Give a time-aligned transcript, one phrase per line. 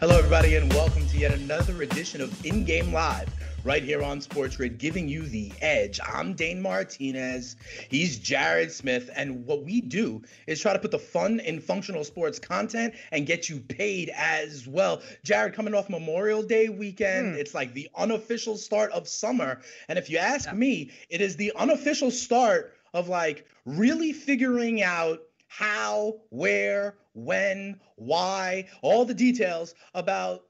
[0.00, 3.28] Hello, everybody, and welcome to yet another edition of In Game Live
[3.64, 5.98] right here on Sports Grid, giving you the edge.
[6.06, 7.56] I'm Dane Martinez.
[7.90, 9.10] He's Jared Smith.
[9.16, 13.26] And what we do is try to put the fun in functional sports content and
[13.26, 15.02] get you paid as well.
[15.24, 17.36] Jared, coming off Memorial Day weekend, mm.
[17.36, 19.60] it's like the unofficial start of summer.
[19.88, 20.54] And if you ask yeah.
[20.54, 28.68] me, it is the unofficial start of like really figuring out how, where, when, why,
[28.82, 30.44] all the details about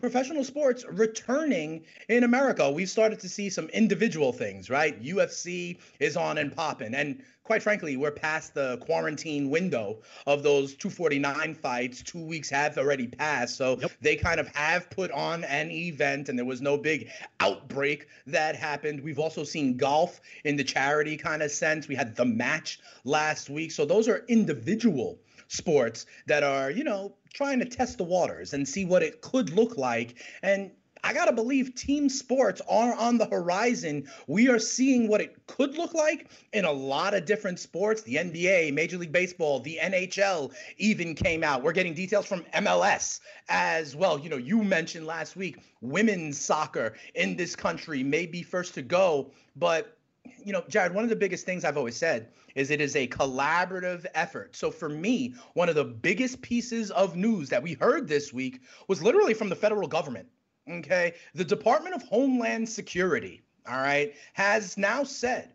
[0.00, 2.70] professional sports returning in America.
[2.70, 5.02] We've started to see some individual things, right?
[5.02, 6.94] UFC is on and popping.
[6.94, 12.02] And quite frankly, we're past the quarantine window of those 249 fights.
[12.02, 13.56] Two weeks have already passed.
[13.56, 13.90] So yep.
[14.00, 17.08] they kind of have put on an event, and there was no big
[17.40, 19.00] outbreak that happened.
[19.00, 21.88] We've also seen golf in the charity kind of sense.
[21.88, 23.72] We had the match last week.
[23.72, 25.18] So those are individual
[25.52, 29.50] sports that are, you know, trying to test the waters and see what it could
[29.50, 30.16] look like.
[30.42, 30.70] And
[31.04, 34.08] I got to believe team sports are on the horizon.
[34.28, 38.02] We are seeing what it could look like in a lot of different sports.
[38.02, 41.62] The NBA, Major League Baseball, the NHL even came out.
[41.62, 44.18] We're getting details from MLS as well.
[44.18, 48.82] You know, you mentioned last week women's soccer in this country may be first to
[48.82, 49.98] go, but
[50.44, 53.06] you know, Jared, one of the biggest things I've always said is it is a
[53.08, 54.56] collaborative effort.
[54.56, 58.60] So for me, one of the biggest pieces of news that we heard this week
[58.88, 60.28] was literally from the federal government.
[60.70, 61.14] Okay.
[61.34, 65.52] The Department of Homeland Security, all right, has now said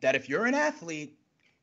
[0.00, 1.16] that if you're an athlete,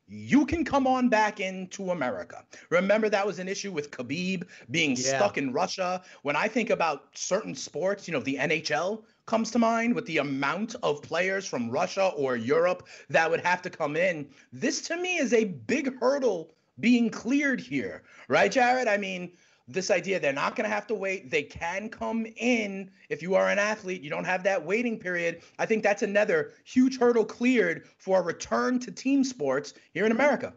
[0.07, 2.43] you can come on back into America.
[2.69, 5.17] Remember that was an issue with Khabib being yeah.
[5.17, 6.01] stuck in Russia.
[6.21, 10.17] When I think about certain sports, you know, the NHL comes to mind with the
[10.17, 14.27] amount of players from Russia or Europe that would have to come in.
[14.51, 18.87] This to me is a big hurdle being cleared here, right, Jared?
[18.87, 19.33] I mean,
[19.67, 21.29] this idea they're not going to have to wait.
[21.29, 24.01] They can come in if you are an athlete.
[24.01, 25.41] You don't have that waiting period.
[25.59, 30.11] I think that's another huge hurdle cleared for a return to team sports here in
[30.11, 30.53] America.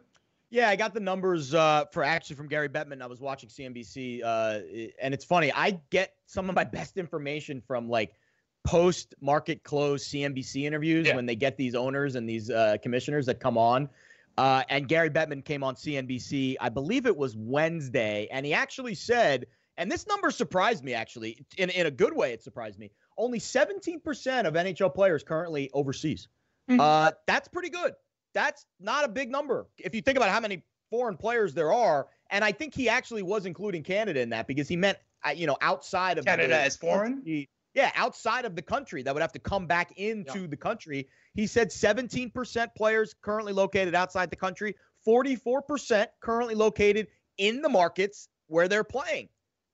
[0.51, 3.03] Yeah, I got the numbers uh, for actually from Gary Bettman.
[3.03, 4.61] I was watching CNBC, uh,
[5.01, 5.53] and it's funny.
[5.53, 8.15] I get some of my best information from like
[8.65, 11.17] post market close CNBC interviews yeah.
[11.17, 13.89] when they get these owners and these uh, commissioners that come on.
[14.39, 18.95] Uh, and Gary Bettman came on CNBC, I believe it was Wednesday, and he actually
[18.95, 19.47] said,
[19.77, 22.91] and this number surprised me actually, in, in a good way, it surprised me.
[23.19, 26.29] Only 17% of NHL players currently overseas.
[26.71, 26.81] Mm-hmm.
[26.81, 27.93] Uh, that's pretty good.
[28.33, 29.67] That's not a big number.
[29.79, 33.23] If you think about how many foreign players there are, and I think he actually
[33.23, 36.77] was including Canada in that because he meant, uh, you know, outside of Canada as
[36.77, 37.23] foreign.
[37.75, 40.47] Yeah, outside of the country that would have to come back into yeah.
[40.49, 41.09] the country.
[41.35, 44.75] He said 17% players currently located outside the country,
[45.07, 47.07] 44% currently located
[47.39, 49.29] in the markets where they're playing.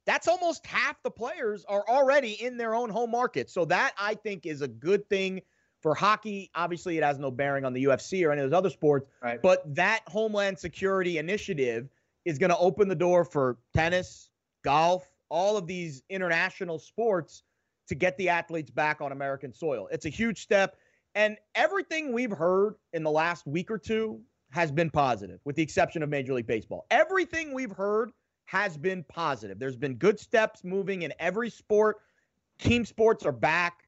[0.04, 3.50] That's almost half the players are already in their own home market.
[3.50, 5.40] So that I think is a good thing
[5.80, 6.50] for hockey.
[6.54, 9.06] Obviously, it has no bearing on the UFC or any of those other sports.
[9.22, 9.42] Right.
[9.42, 11.88] But that Homeland Security initiative
[12.24, 14.30] is going to open the door for tennis,
[14.62, 17.42] golf, all of these international sports
[17.88, 19.88] to get the athletes back on American soil.
[19.90, 20.76] It's a huge step.
[21.14, 25.62] And everything we've heard in the last week or two has been positive, with the
[25.62, 26.86] exception of Major League Baseball.
[26.90, 28.10] Everything we've heard
[28.44, 29.58] has been positive.
[29.58, 31.96] There's been good steps moving in every sport.
[32.58, 33.85] Team sports are back.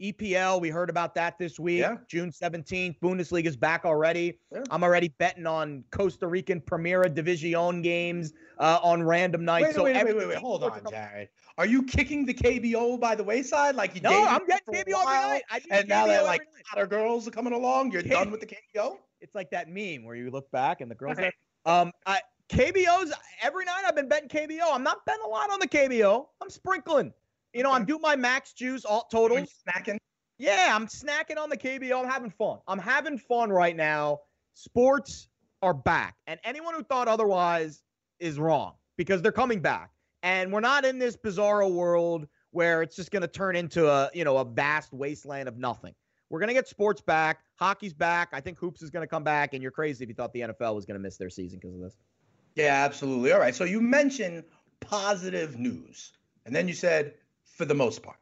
[0.00, 1.80] EPL, we heard about that this week.
[1.80, 1.96] Yeah.
[2.08, 2.98] June 17th.
[3.00, 4.38] Bundesliga's back already.
[4.52, 4.62] Yeah.
[4.70, 9.68] I'm already betting on Costa Rican Primera División games uh, on random nights.
[9.68, 11.28] Wait, so wait, wait, wait, wait, hold on, Jared.
[11.58, 15.02] Are you kicking the KBO by the wayside like you No, dated I'm getting KBO
[15.02, 15.42] every night.
[15.50, 16.64] I do And now KBO that like night.
[16.66, 18.96] hotter girls are coming along, you're K- done with the KBO?
[19.20, 21.32] It's like that meme where you look back and the girls are.
[21.66, 23.12] Um, I, KBOs
[23.42, 23.82] every night.
[23.86, 24.72] I've been betting KBO.
[24.72, 26.26] I'm not betting a lot on the KBO.
[26.40, 27.12] I'm sprinkling.
[27.52, 29.54] You know, I'm doing my max juice alt you totals.
[29.68, 29.98] snacking?
[30.38, 32.02] Yeah, I'm snacking on the KBO.
[32.02, 32.58] I'm having fun.
[32.66, 34.20] I'm having fun right now.
[34.54, 35.28] Sports
[35.62, 37.82] are back, and anyone who thought otherwise
[38.20, 39.90] is wrong because they're coming back.
[40.22, 44.10] And we're not in this bizarro world where it's just going to turn into a
[44.14, 45.94] you know a vast wasteland of nothing.
[46.30, 47.40] We're going to get sports back.
[47.56, 48.28] Hockey's back.
[48.32, 49.52] I think hoops is going to come back.
[49.52, 51.74] And you're crazy if you thought the NFL was going to miss their season because
[51.74, 51.96] of this.
[52.54, 53.32] Yeah, absolutely.
[53.32, 53.54] All right.
[53.54, 54.44] So you mentioned
[54.80, 56.12] positive news,
[56.46, 57.14] and then you said
[57.60, 58.16] for the most part.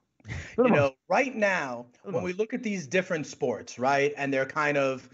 [0.58, 4.76] You know, right now, when we look at these different sports, right, and their kind
[4.76, 5.08] of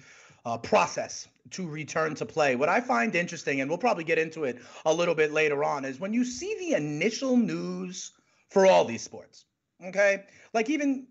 [0.47, 4.45] uh, process to return to play, what I find interesting, and we'll probably get into
[4.45, 8.13] it a little bit later on, is when you see the initial news
[8.49, 9.45] for all these sports.
[9.85, 10.25] Okay,
[10.55, 11.07] like even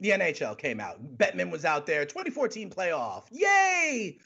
[0.00, 1.02] the NHL came out.
[1.16, 2.04] Bettman was out there.
[2.04, 3.22] 2014 playoff.
[3.30, 4.18] Yay!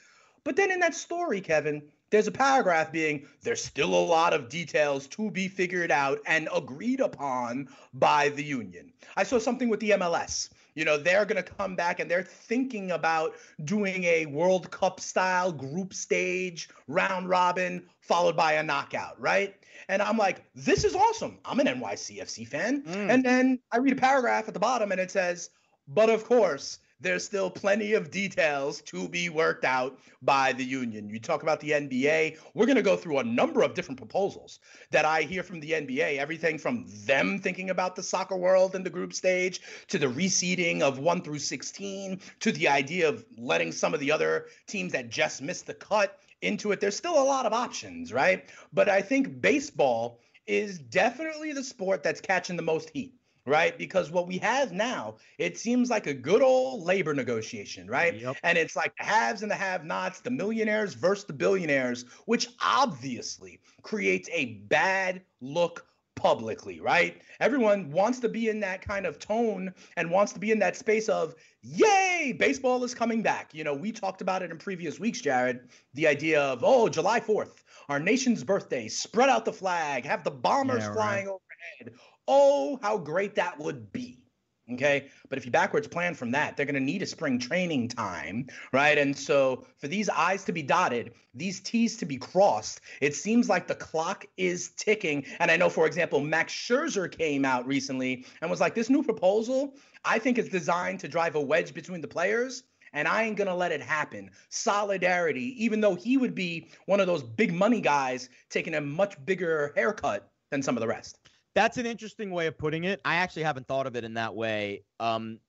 [0.43, 1.83] But then in that story, Kevin,
[2.15, 6.47] there's a paragraph being there's still a lot of details to be figured out and
[6.55, 8.93] agreed upon by the union.
[9.17, 10.49] I saw something with the MLS.
[10.75, 13.33] You know, they're going to come back and they're thinking about
[13.65, 19.53] doing a World Cup style group stage round robin followed by a knockout, right?
[19.89, 21.37] And I'm like, this is awesome.
[21.43, 22.83] I'm an NYCFC fan.
[22.83, 23.09] Mm.
[23.09, 25.49] And then I read a paragraph at the bottom and it says,
[25.89, 31.09] but of course, there's still plenty of details to be worked out by the union.
[31.09, 34.59] You talk about the NBA, we're going to go through a number of different proposals
[34.91, 38.83] that I hear from the NBA, everything from them thinking about the soccer world in
[38.83, 43.71] the group stage to the reseeding of 1 through 16 to the idea of letting
[43.71, 46.79] some of the other teams that just missed the cut into it.
[46.79, 48.45] There's still a lot of options, right?
[48.71, 53.15] But I think baseball is definitely the sport that's catching the most heat
[53.45, 53.77] right?
[53.77, 58.19] Because what we have now, it seems like a good old labor negotiation, right?
[58.19, 58.37] Yep.
[58.43, 62.47] And it's like the haves and the have nots, the millionaires versus the billionaires, which
[62.63, 67.21] obviously creates a bad look publicly, right?
[67.39, 70.75] Everyone wants to be in that kind of tone and wants to be in that
[70.75, 73.53] space of, yay, baseball is coming back.
[73.53, 77.19] You know, we talked about it in previous weeks, Jared, the idea of, oh, July
[77.19, 80.95] 4th, our nation's birthday, spread out the flag, have the bombers Yeah, right.
[80.95, 81.99] flying overhead.
[82.27, 84.25] Oh, how great that would be.
[84.71, 85.09] Okay.
[85.29, 88.47] But if you backwards plan from that, they're going to need a spring training time,
[88.73, 88.97] right?
[88.97, 93.47] And so for these I's to be dotted, these T's to be crossed, it seems
[93.47, 95.23] like the clock is ticking.
[95.39, 99.03] And I know, for example, Max Scherzer came out recently and was like, this new
[99.03, 102.63] proposal, I think is designed to drive a wedge between the players.
[102.91, 104.31] And I ain't going to let it happen.
[104.49, 109.23] Solidarity, even though he would be one of those big money guys taking a much
[109.25, 111.19] bigger haircut than some of the rest.
[111.55, 113.01] That's an interesting way of putting it.
[113.03, 114.83] I actually haven't thought of it in that way.
[114.99, 115.39] Um,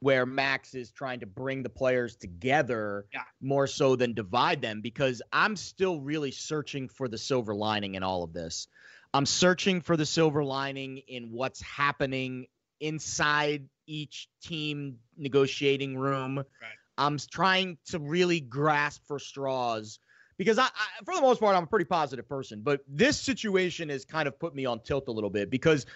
[0.00, 3.22] where Max is trying to bring the players together Yeah.
[3.40, 8.02] more so than divide them, because I'm still really searching for the silver lining in
[8.02, 8.66] all of this.
[9.14, 12.46] I'm searching for the silver lining in what's happening
[12.80, 16.42] inside each team negotiating room.
[16.98, 20.00] I'm trying to really grasp for straws
[20.42, 22.62] because I, I, for the most part, I'm a pretty positive person.
[22.64, 25.86] But this situation has kind of put me on tilt a little bit because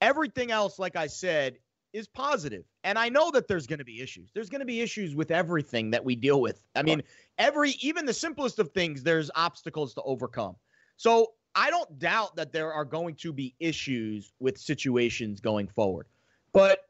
[0.00, 1.56] everything else, like I said,
[1.92, 2.62] is positive.
[2.84, 4.30] And I know that there's going to be issues.
[4.32, 6.62] There's going to be issues with everything that we deal with.
[6.76, 7.02] I mean,
[7.36, 10.54] every, even the simplest of things, there's obstacles to overcome.
[10.96, 16.06] So I don't doubt that there are going to be issues with situations going forward.
[16.52, 16.84] But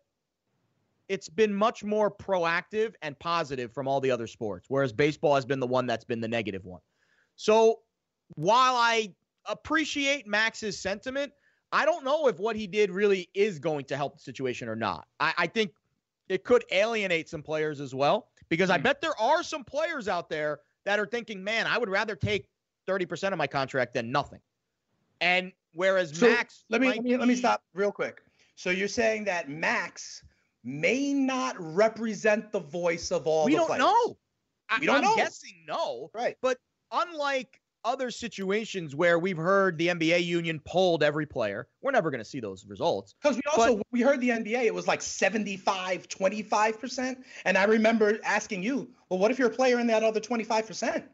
[1.09, 5.47] it's been much more proactive and positive from all the other sports, whereas baseball has
[5.47, 6.83] been the one that's been the negative one.
[7.41, 7.79] So
[8.35, 9.15] while I
[9.47, 11.33] appreciate Max's sentiment,
[11.73, 14.77] I don't know if what he did really is going to help the situation or
[14.77, 15.09] not.
[15.21, 15.73] I, I think
[16.29, 18.83] it could alienate some players as well, because I hmm.
[18.83, 22.47] bet there are some players out there that are thinking, man, I would rather take
[22.87, 24.41] 30% of my contract than nothing.
[25.23, 28.21] And whereas So, Max, let me let me, let me stop real quick.
[28.55, 30.23] So you're saying that Max
[30.63, 33.81] may not represent the voice of all We the don't players.
[33.81, 34.19] know.
[34.69, 35.17] I, We don't I'm know.
[35.17, 36.11] guessing no.
[36.13, 36.37] Right.
[36.43, 36.59] But
[36.93, 42.21] unlike other situations where we've heard the NBA union polled every player, we're never going
[42.21, 43.15] to see those results.
[43.23, 47.17] Because we also we heard the NBA, it was like 75, 25%.
[47.45, 51.05] And I remember asking you, well, what if you're a player in that other 25%?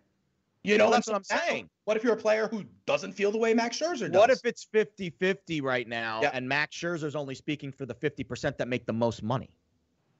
[0.65, 1.71] You know, that's what I'm saying.
[1.85, 4.19] What if you're a player who doesn't feel the way Max Scherzer does?
[4.19, 6.31] What if it's 50 50 right now Yeah.
[6.33, 9.51] and Max Scherzer's only speaking for the 50% that make the most money?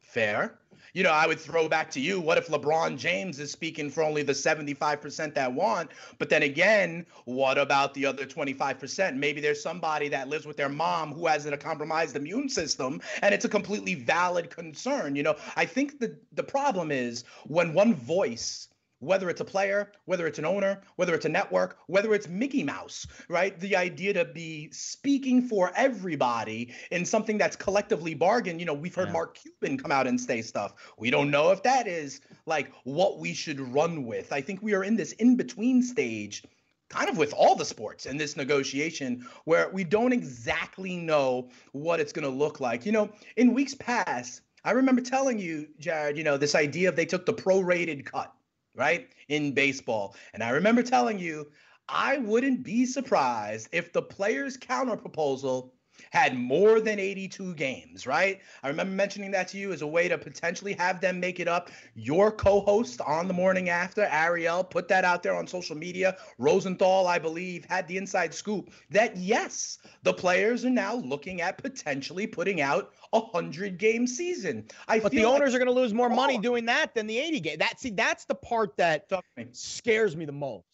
[0.07, 0.59] Fair.
[0.95, 2.21] You know, I would throw back to you.
[2.21, 5.91] What if LeBron James is speaking for only the 75% that want?
[6.17, 9.17] But then again, what about the other 25%?
[9.17, 13.35] Maybe there's somebody that lives with their mom who has a compromised immune system, and
[13.35, 15.17] it's a completely valid concern.
[15.17, 18.69] You know, I think the, the problem is when one voice
[19.01, 22.63] whether it's a player, whether it's an owner, whether it's a network, whether it's Mickey
[22.63, 23.59] Mouse, right?
[23.61, 28.61] The idea to be speaking for everybody in something that's collectively bargained.
[28.61, 29.13] You know, we've heard Yeah.
[29.13, 30.75] Mark Cuban come out and say stuff.
[30.99, 34.33] We don't know if that is like what we should run with.
[34.33, 36.43] I think we are in this in between stage
[36.89, 42.01] kind of with all the sports in this negotiation where we don't exactly know what
[42.01, 42.87] it's going to look like.
[42.87, 46.97] You know, in weeks past, I remember telling you, Jared, you know, this idea of
[46.97, 48.33] they took the prorated cut,
[48.77, 50.15] right, in baseball.
[50.35, 51.51] And I remember telling you,
[51.89, 55.73] I wouldn't be surprised if the players' counter proposal
[56.11, 58.41] had more than 82 games, right?
[58.63, 61.49] I remember mentioning that to you as a way to potentially have them make it
[61.49, 61.71] up.
[61.95, 66.17] Your co host on the morning after, Ariel, put that out there on social media.
[66.39, 71.59] Rosenthal, I believe, had the inside scoop that yes, the players are now looking at
[71.59, 74.67] potentially putting out a 100 game season.
[74.89, 77.07] I But the feel like- owners are going to lose more money doing that than
[77.07, 77.59] the 80 game.
[77.59, 79.21] That see, that's the part that to
[79.53, 80.65] scares me the most.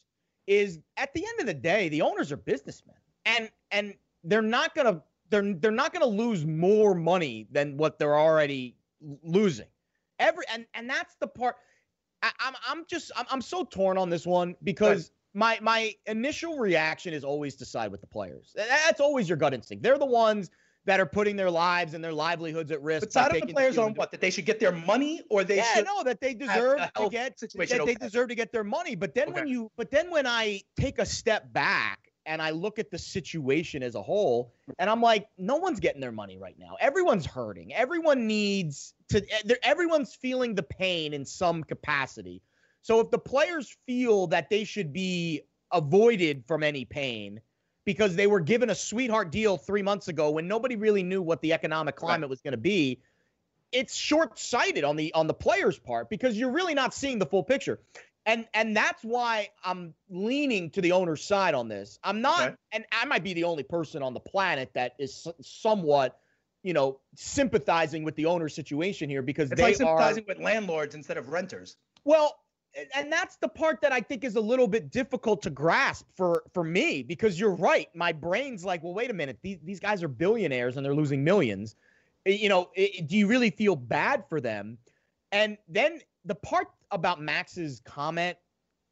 [0.48, 4.74] Is at the end of the day, the owners are businessmen, and and they're not
[4.74, 5.00] gonna
[5.32, 8.76] they're they're not gonna lose more money than what they're already
[9.24, 9.66] losing.
[10.18, 11.56] Every and and that's the part.
[12.22, 16.58] I, I'm I'm just I'm, I'm so torn on this one because my my initial
[16.58, 18.52] reaction is always to side with the players.
[18.54, 19.82] That's always your gut instinct.
[19.82, 20.50] They're the ones
[20.84, 23.06] that are putting their lives and their livelihoods at risk.
[23.06, 24.10] But side of the players on what?
[24.10, 27.08] That they should get their money or they yeah, should no, that they deserve to
[27.08, 27.78] get situation.
[27.78, 28.96] that they deserve to get their money.
[28.96, 32.78] But then when you but then when I take a step back and I look
[32.78, 36.56] at the situation as a whole, and I'm like, no one's getting their money right
[36.58, 36.76] now.
[36.80, 37.72] Everyone's hurting.
[37.74, 39.24] Everyone needs to.
[39.64, 42.42] Everyone's feeling the pain in some capacity.
[42.82, 47.40] So if the players feel that they should be avoided from any pain
[47.84, 51.40] because they were given a sweetheart deal three months ago when nobody really knew what
[51.40, 53.00] the economic climate was going to be,
[53.72, 57.42] it's short-sighted on the on the players' part because you're really not seeing the full
[57.42, 57.80] picture.
[58.26, 61.98] And and that's why I'm leaning to the owner's side on this.
[62.04, 62.54] I'm not Okay.
[62.72, 66.18] and I might be the only person on the planet that is somewhat,
[66.62, 70.38] you know, sympathizing with the owner's situation here because It's they like are sympathizing with
[70.38, 71.76] landlords instead of renters.
[72.04, 72.38] well,
[72.94, 76.44] and- that's the part that I think is a little bit difficult to grasp for
[76.54, 77.88] for me because you're right.
[77.94, 79.38] My brain's like, well, wait a minute.
[79.42, 81.74] These these guys are billionaires and they're losing millions.
[82.24, 84.78] You know, i- do you really feel bad for them?
[85.32, 88.36] And then the part about Max's comment,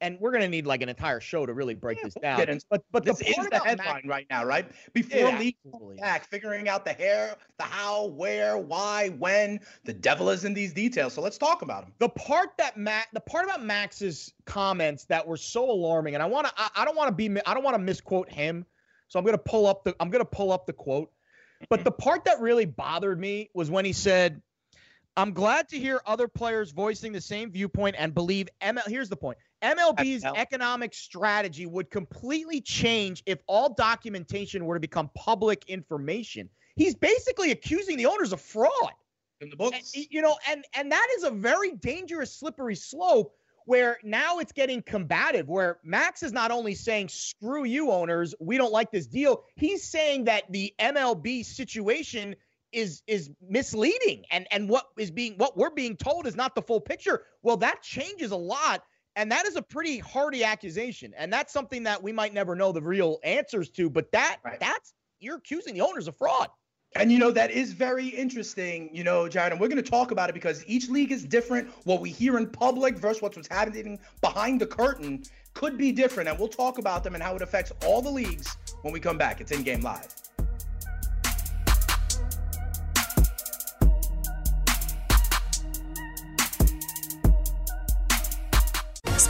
[0.00, 2.58] and we're gonna need like an entire show to really break Yeah, this we'll down.
[2.70, 4.66] but but This the is the headline Max, right now, right?
[4.92, 5.56] Before Yeah, league
[5.98, 9.60] back, figuring out the hair, the how, where, why, when.
[9.84, 11.12] The devil is in these details.
[11.12, 11.92] So let's talk about them.
[11.98, 16.26] the part that Matt, the part about Max's comments that were so alarming, and I
[16.26, 18.64] want to, I, I don't want to be, I don't want to misquote him,
[19.08, 21.12] so I'm gonna pull up the, I'm gonna pull up the quote.
[21.68, 24.40] But the part that really bothered me was when he said,
[25.16, 29.16] "I'm glad to hear other players voicing the same viewpoint and believe ML." Here's the
[29.16, 30.36] point: MLB's ML.
[30.36, 36.48] economic strategy would completely change if all documentation were to become public information.
[36.76, 38.92] He's basically accusing the owners of fraud.
[39.40, 39.92] In the And, books.
[39.94, 43.34] you know, and and that is a very dangerous slippery slope
[43.66, 45.48] where now it's getting combative.
[45.48, 49.82] Where Max is not only saying "screw you, owners, we don't like this deal," he's
[49.82, 52.36] saying that the MLB situation
[52.72, 56.62] is is misleading, and and what is being what we're being told is not the
[56.62, 57.24] full picture.
[57.42, 58.82] Well, that changes a lot.
[59.16, 61.12] And that is a pretty hardy accusation.
[61.16, 63.90] And that's something that we might never know the real answers to.
[63.90, 64.60] But that Right.
[64.60, 66.48] that's you're accusing the owners of fraud.
[66.96, 70.10] And you know, that is very interesting, you know, Jared, and we're going to talk
[70.10, 71.68] about it because each league is different.
[71.84, 75.22] What we hear in public versus what's happening behind the curtain
[75.54, 76.28] could be different.
[76.28, 79.18] And we'll talk about them and how it affects all the leagues when we come
[79.18, 79.40] back.
[79.40, 80.08] It's in game live.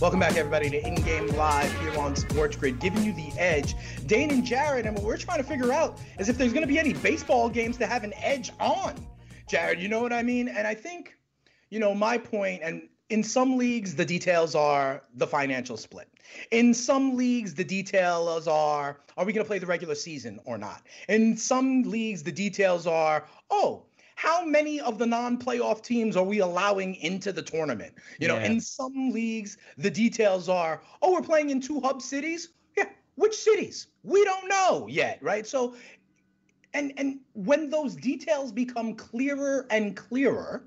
[0.00, 3.74] Welcome back, everybody, to In Game Live here on Sports Grid, giving you the edge.
[4.06, 6.68] Dane and Jared, and what we're trying to figure out is if there's going to
[6.68, 8.94] be any baseball games to have an edge on.
[9.48, 10.46] Jared, you know what I mean?
[10.46, 11.16] And I think,
[11.70, 16.08] you know, my point, and in some leagues, the details are the financial split.
[16.52, 20.58] In some leagues, the details are are we going to play the regular season or
[20.58, 20.82] not?
[21.08, 23.86] In some leagues, the details are oh,
[24.18, 27.94] how many of the non-playoff teams are we allowing into the tournament?
[28.18, 28.46] You know, Yeah.
[28.46, 32.48] in some leagues, the details are, oh, we're playing in two hub cities.
[32.76, 33.86] Yeah, which cities?
[34.02, 35.46] We don't know yet, right?
[35.46, 35.76] So,
[36.74, 40.64] and and when those details become clearer and clearer,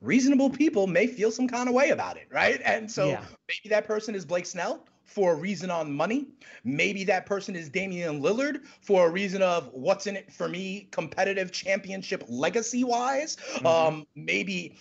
[0.00, 2.62] reasonable people may feel some kind of way about it, right?
[2.64, 3.24] And so Yeah.
[3.46, 6.28] maybe that person is Blake Snell for a reason on money.
[6.64, 10.88] Maybe that person is Damian Lillard for a reason of what's in it for me,
[10.90, 13.36] competitive championship legacy wise.
[13.64, 14.76] Um, maybe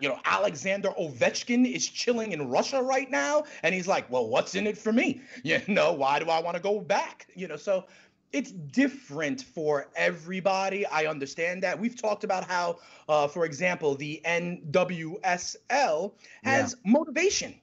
[0.00, 4.54] you know, Alexander Ovechkin is chilling in Russia right now, and he's like, "Well, what's
[4.54, 5.20] in it for me?
[5.44, 7.28] You know, why do I want to go back?
[7.36, 7.84] You know, so
[8.32, 10.84] it's different for everybody.
[10.86, 11.78] I understand that.
[11.78, 16.12] We've talked about how, uh, for example, the NWSL
[16.42, 17.54] has motivation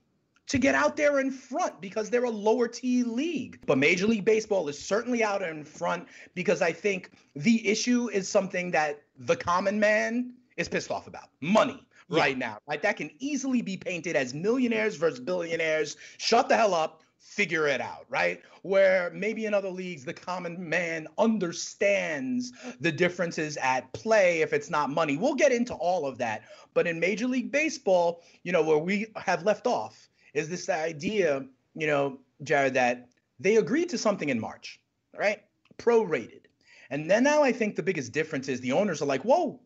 [0.48, 3.60] to get out there in front because they're a lower T league.
[3.66, 8.28] But Major League Baseball is certainly out in front because I think the issue is
[8.28, 12.58] something that the common man is pissed off about money right now.
[12.68, 12.82] Right?
[12.82, 15.98] That can easily be painted as millionaires versus billionaires.
[16.18, 17.02] Shut the hell up.
[17.20, 18.42] Figure it out, right?
[18.64, 22.52] Where maybe in other leagues, the common man understands
[22.82, 25.16] the differences at play if it's not money.
[25.16, 26.44] We'll get into all of that.
[26.74, 30.76] But in Major League Baseball, you know, where we have left off is this the
[30.76, 34.80] idea, you know, Jared, that they agreed to something in March,
[35.18, 35.44] right?
[35.78, 36.46] Prorated.
[36.90, 39.60] And then now I think the biggest difference is the owners are like, whoa,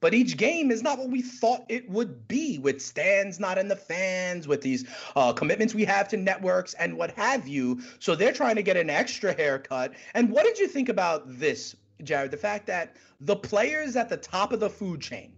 [0.00, 3.68] but each game is not what we thought it would be with stands not in
[3.68, 4.84] the fans, with these
[5.16, 7.80] uh, commitments we have to networks and what have you.
[8.00, 9.94] So they're trying to get an extra haircut.
[10.12, 12.32] And what did you think about this, Jared?
[12.32, 15.32] The fact that the players at the top of the food chain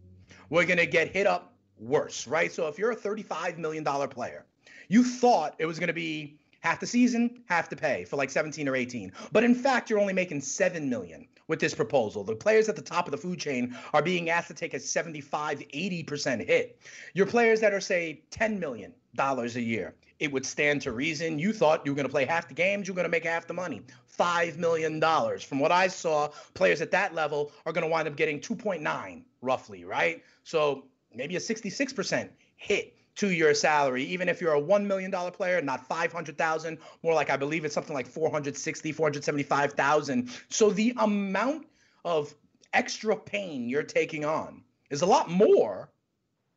[0.51, 2.51] were going to get hit up worse, right?
[2.51, 4.47] So if you're a $35 million player,
[4.89, 8.31] you thought it was going to be half the season, half the pay for like
[8.31, 9.13] 17 or 18.
[9.33, 12.25] But in fact, you're only making 7 million with this proposal.
[12.25, 14.81] The players at the top of the food chain are being asked to take a
[14.81, 16.81] 75, 80% hit.
[17.15, 21.39] Your players that are, say, $10 million a year, it would stand to reason.
[21.39, 23.25] You thought you were going to play half the games, you were going to make
[23.25, 23.83] half the money.
[24.19, 25.01] $5 million.
[25.41, 29.23] From what I saw, players at that level are going to wind up getting 2.9
[29.43, 30.25] roughly, right?
[30.43, 35.61] So maybe a 66% hit to your salary, even if you're a $1 million player,
[35.63, 40.31] not 500,000, more like I believe it's something like 460, 475,000.
[40.49, 41.67] So the amount
[42.05, 42.35] of
[42.73, 45.91] extra pain you're taking on is a lot more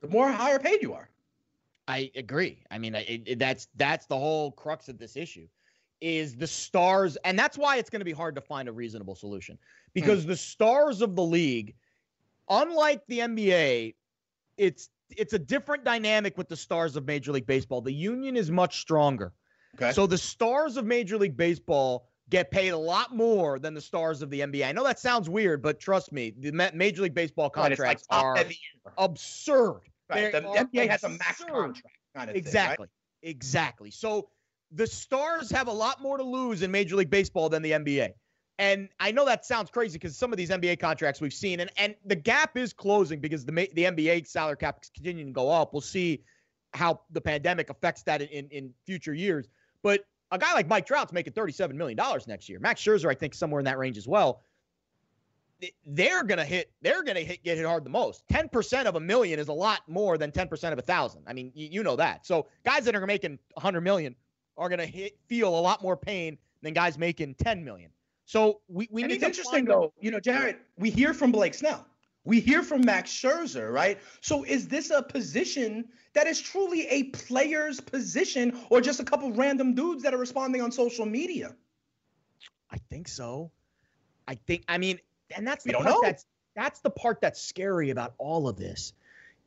[0.01, 1.09] the more higher paid you are.
[1.87, 2.63] I agree.
[2.69, 5.47] I mean, it, it, that's that's the whole crux of this issue
[6.01, 9.15] is the stars and that's why it's going to be hard to find a reasonable
[9.15, 9.57] solution
[9.93, 10.27] because mm.
[10.27, 11.75] the stars of the league
[12.49, 13.95] unlike the NBA
[14.57, 17.81] it's it's a different dynamic with the stars of Major League Baseball.
[17.81, 19.33] The union is much stronger.
[19.75, 19.91] Okay.
[19.91, 24.21] So the stars of Major League Baseball get paid a lot more than the stars
[24.21, 24.67] of the NBA.
[24.67, 28.37] I know that sounds weird, but trust me, the Major League Baseball contracts right, like
[28.37, 28.45] are
[28.97, 29.81] absurd.
[30.09, 30.31] Right.
[30.31, 30.89] The NBA absurd.
[30.89, 31.81] has a max contract
[32.15, 32.85] kind of exactly.
[32.85, 32.91] Thing,
[33.23, 33.29] right?
[33.29, 33.91] Exactly.
[33.91, 34.29] So
[34.71, 38.11] the stars have a lot more to lose in Major League Baseball than the NBA.
[38.59, 41.71] And I know that sounds crazy because some of these NBA contracts we've seen, and,
[41.77, 45.49] and the gap is closing because the the NBA salary cap is continuing to go
[45.49, 45.71] up.
[45.73, 46.23] We'll see
[46.73, 49.47] how the pandemic affects that in, in future years.
[49.81, 52.59] But a guy like Mike Trout's making $37 million next year.
[52.59, 54.41] Max Scherzer, I think, somewhere in that range as well.
[55.85, 56.71] They're gonna hit.
[56.81, 58.23] They're gonna hit, get hit hard the most.
[58.29, 61.23] Ten percent of a million is a lot more than ten percent of a thousand.
[61.27, 62.25] I mean, you, you know that.
[62.25, 64.15] So guys that are making 100 million
[64.57, 67.91] are gonna hit, feel a lot more pain than guys making 10 million.
[68.29, 71.55] So we, we and need it's interesting though, you know, Jared, we hear from Blake
[71.55, 71.83] Snell.
[72.25, 73.97] We hear from Max Scherzer, right?
[74.21, 79.31] So is this a position that is truly a player's position or just a couple
[79.31, 81.55] random dudes that are responding on social media?
[82.69, 83.49] I think so.
[84.27, 84.99] I think I mean,
[85.35, 85.99] and that's the part know.
[86.03, 88.93] that's that's the part that's scary about all of this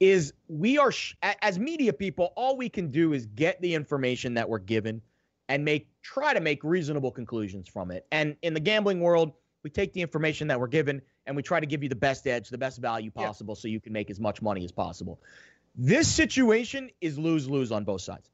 [0.00, 4.34] is we are sh- as media people all we can do is get the information
[4.34, 5.02] that we're given
[5.48, 8.06] and make try to make reasonable conclusions from it.
[8.10, 11.60] And in the gambling world, we take the information that we're given and we try
[11.60, 13.60] to give you the best edge, the best value possible yeah.
[13.60, 15.20] so you can make as much money as possible.
[15.74, 18.28] This situation is lose lose on both sides.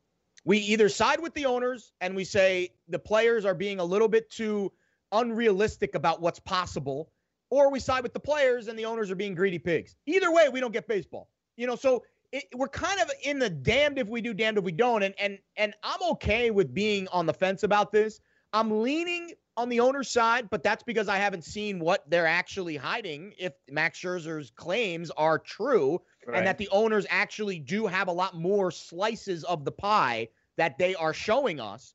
[0.45, 4.09] We either side with the owners and we say the players are being a little
[4.09, 4.73] bit too
[5.13, 7.11] unrealistic about what's possible,
[7.51, 9.97] or we side with the players and the owners are being greedy pigs.
[10.07, 11.29] Either way, we don't get baseball.
[11.57, 14.65] You know, so it, we're kind of in the damned if we do, damned if
[14.65, 15.03] we don't.
[15.03, 18.21] And and and I'm okay with being on the fence about this.
[18.53, 22.77] I'm leaning on the owner's side, but that's because I haven't seen what they're actually
[22.77, 23.35] hiding.
[23.39, 26.39] If Max Scherzer's claims are true, right.
[26.39, 30.79] and that the owners actually do have a lot more slices of the pie that
[30.79, 31.95] they are showing us,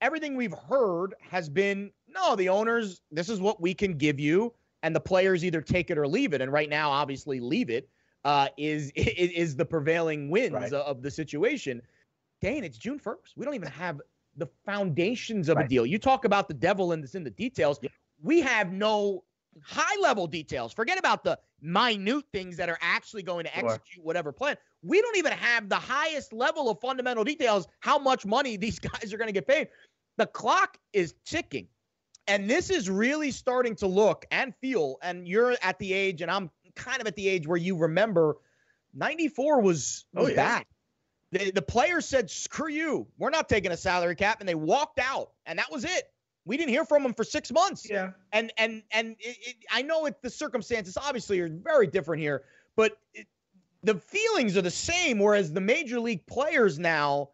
[0.00, 2.34] everything we've heard has been no.
[2.34, 5.98] The owners, this is what we can give you, and the players either take it
[5.98, 6.40] or leave it.
[6.40, 7.88] And right now, obviously, leave it
[8.24, 10.72] uh, is, is, is the prevailing winds right.
[10.72, 11.80] of the situation.
[12.40, 13.34] Dane, it's June first.
[13.36, 14.00] We don't even have
[14.36, 15.66] the foundations of right.
[15.66, 15.84] a deal.
[15.84, 17.78] You talk about the devil in this in the details.
[17.82, 17.90] Yeah.
[18.22, 19.24] We have no
[19.64, 20.72] high level details.
[20.72, 24.04] Forget about the minute things that are actually going to execute sure.
[24.04, 24.56] whatever plan.
[24.82, 29.12] We don't even have the highest level of fundamental details, how much money these guys
[29.12, 29.68] are going to get paid.
[30.16, 31.68] The clock is ticking.
[32.26, 36.30] And this is really starting to look and feel, and you're at the age, and
[36.30, 38.36] I'm kind of at the age where you remember
[38.94, 40.36] 94 was, oh, was oh, yeah.
[40.36, 40.64] bad.
[41.30, 43.06] The, the players said, screw you.
[43.18, 44.40] We're not taking a salary cap.
[44.40, 45.32] And they walked out.
[45.44, 46.10] And that was it.
[46.46, 47.86] We didn't hear from them for six months.
[47.88, 48.12] Yeah.
[48.32, 52.44] And and and it, it, I know it, the circumstances obviously are very different here,
[52.74, 53.26] but it,
[53.82, 55.18] the feelings are the same.
[55.18, 57.28] Whereas the major league players now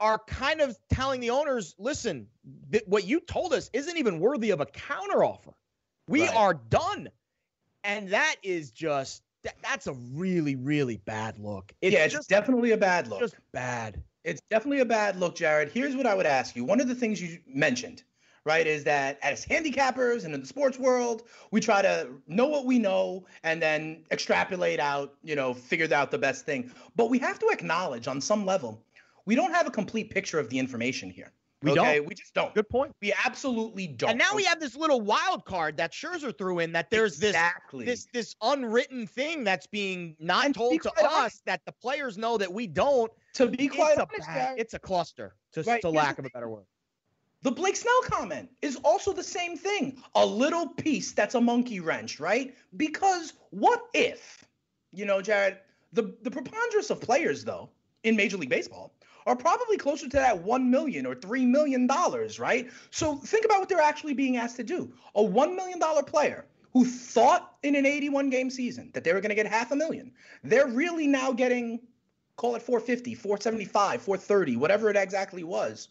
[0.00, 2.26] are kind of telling the owners, listen,
[2.70, 5.54] th- what you told us isn't even worthy of a counteroffer.
[6.06, 6.36] We right.
[6.36, 7.08] are done
[7.84, 11.72] and that is just that, that's a really really bad look.
[11.80, 13.20] It's yeah, it's just, definitely a bad look.
[13.20, 14.02] Just bad.
[14.24, 15.70] It's definitely a bad look, Jared.
[15.70, 16.64] Here's what I would ask you.
[16.64, 18.02] One of the things you mentioned,
[18.44, 22.66] right, is that as handicappers and in the sports world, we try to know what
[22.66, 26.70] we know and then extrapolate out, you know, figure out the best thing.
[26.94, 28.82] But we have to acknowledge on some level,
[29.24, 32.06] we don't have a complete picture of the information here We okay, don't.
[32.08, 32.54] we just don't.
[32.54, 32.94] Good point.
[33.02, 34.10] We absolutely don't.
[34.10, 37.84] And now we have this little wild card that Scherzer threw in that there's exactly.
[37.84, 41.60] this this this unwritten thing that's being not And told be to us honest- that
[41.66, 43.10] the players know that we don't.
[43.34, 46.18] To be quite it's a, honest, bad- Jared, it's a cluster, to, Right, to lack
[46.20, 46.64] of a better word.
[47.42, 50.02] The Blake Snell comment is also the same thing.
[50.14, 52.54] A little piece that's a monkey wrench, right?
[52.76, 54.44] Because what if,
[54.92, 55.58] you know, Jared,
[55.92, 57.70] the, the preponderance of players, though,
[58.02, 58.92] in Major League Baseball
[59.28, 61.86] are probably closer to that 1 million or $3 million,
[62.38, 62.70] right?
[62.90, 64.90] So think about what they're actually being asked to do.
[65.14, 69.28] A $1 million player who thought in an 81 game season that they were going
[69.28, 70.12] to get half a million,
[70.42, 71.78] they're really now getting,
[72.36, 75.88] call it 450, 475, 430, whatever it exactly was.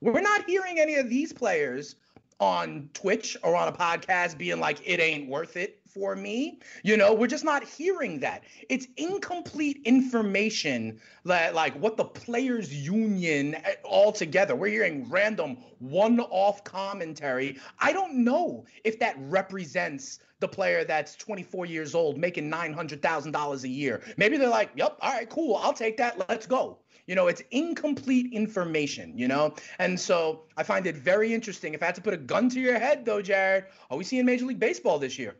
[0.00, 1.96] We're not hearing any of these players
[2.38, 6.58] on Twitch or on a podcast being like, it ain't worth it for me.
[6.82, 8.44] You know, we're just not hearing that.
[8.68, 14.54] It's incomplete information that, like, what the players' union eh, altogether.
[14.54, 17.58] We're hearing random one off commentary.
[17.78, 23.68] I don't know if that represents the player that's 24 years old making $900,000 a
[23.68, 24.02] year.
[24.16, 26.78] Maybe they're like, yep, all right, cool, I'll take that, let's go.
[27.06, 29.54] You know, it's incomplete information, you know?
[29.78, 31.74] And so I find it very interesting.
[31.74, 34.24] If I had to put a gun to your head, though, Jared, are we seeing
[34.24, 35.36] Major League Baseball this year?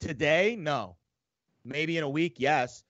[0.00, 0.96] Today, no.
[1.64, 2.84] Maybe in a week, yes.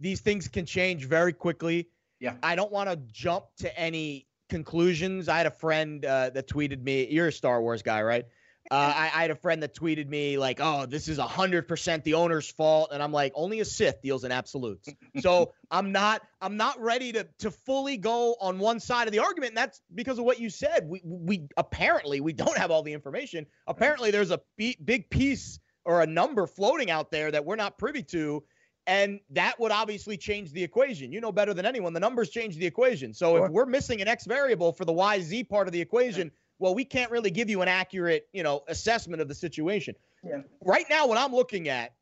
[0.00, 1.88] These things can change very quickly.
[2.20, 2.34] Yeah.
[2.42, 5.28] I don't want to jump to any conclusions.
[5.28, 7.08] I had a friend uh, that tweeted me.
[7.10, 8.26] You're a Star Wars guy, right?
[8.70, 12.04] Uh, I, I had a friend that tweeted me like, "Oh, this is hundred percent
[12.04, 14.90] the owner's fault," and I'm like, "Only a Sith deals in absolutes."
[15.20, 19.20] so I'm not, I'm not ready to to fully go on one side of the
[19.20, 20.86] argument, and that's because of what you said.
[20.86, 23.46] We we apparently we don't have all the information.
[23.66, 27.78] Apparently, there's a b- big piece or a number floating out there that we're not
[27.78, 28.44] privy to.
[28.86, 31.10] And that would obviously change the equation.
[31.10, 31.94] You know better than anyone.
[31.94, 33.14] The numbers change the equation.
[33.14, 33.46] So Sure.
[33.46, 36.84] if we're missing an X variable for the YZ part of the equation, well, we
[36.84, 39.94] can't really give you an accurate, you know, assessment of the situation.
[40.22, 40.42] Yeah.
[40.62, 41.94] Right now, what I'm looking at,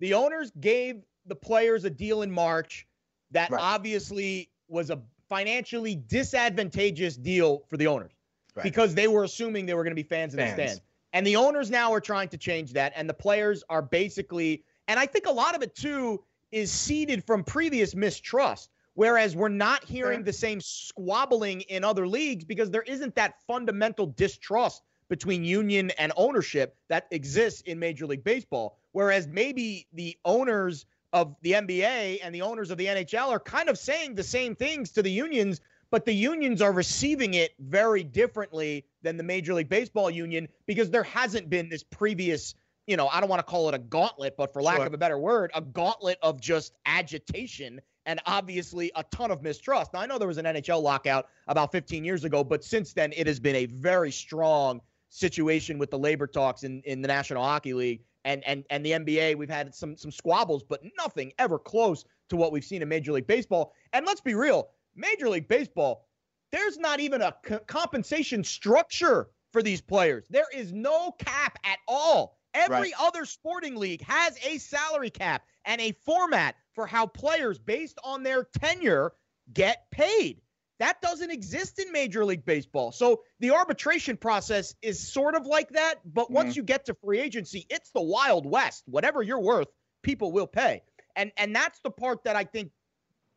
[0.00, 2.88] the owners gave the players a deal in March
[3.30, 3.60] that Right.
[3.62, 8.10] obviously was a financially disadvantageous deal for the owners
[8.56, 8.64] Right.
[8.64, 10.80] because they were assuming they were going to be fans in the stand.
[11.12, 14.98] And the owners now are trying to change that, and the players are basically, and
[14.98, 18.70] I think a lot of it too is seeded from previous mistrust.
[18.94, 24.06] Whereas we're not hearing the same squabbling in other leagues because there isn't that fundamental
[24.06, 28.78] distrust between union and ownership that exists in Major League Baseball.
[28.92, 33.68] Whereas maybe the owners of the NBA and the owners of the NHL are kind
[33.68, 35.60] of saying the same things to the unions,
[35.92, 40.90] but the unions are receiving it very differently than the Major League Baseball union because
[40.90, 42.54] there hasn't been this previous,
[42.86, 44.86] you know, I don't want to call it a gauntlet, but for lack Sure.
[44.86, 49.92] of a better word, a gauntlet of just agitation and obviously a ton of mistrust.
[49.92, 53.12] Now, I know there was an NHL lockout about 15 years ago, but since then,
[53.14, 57.44] it has been a very strong situation with the labor talks in, in the National
[57.44, 59.36] Hockey League and, and, and the NBA.
[59.36, 63.12] We've had some, some squabbles, but nothing ever close to what we've seen in Major
[63.12, 63.74] League Baseball.
[63.92, 66.06] And let's be real Major League Baseball,
[66.50, 70.26] there's not even a co- compensation structure for these players.
[70.30, 72.38] There is no cap at all.
[72.54, 72.92] Every Right.
[73.00, 78.22] other sporting league has a salary cap and a format for how players, based on
[78.22, 79.12] their tenure,
[79.52, 80.42] get paid.
[80.78, 82.92] That doesn't exist in Major League Baseball.
[82.92, 86.00] So the arbitration process is sort of like that.
[86.04, 86.56] But once mm-hmm.
[86.56, 88.82] you get to free agency, it's the Wild West.
[88.86, 89.68] Whatever you're worth,
[90.02, 90.82] people will pay.
[91.14, 92.72] And and that's the part that I think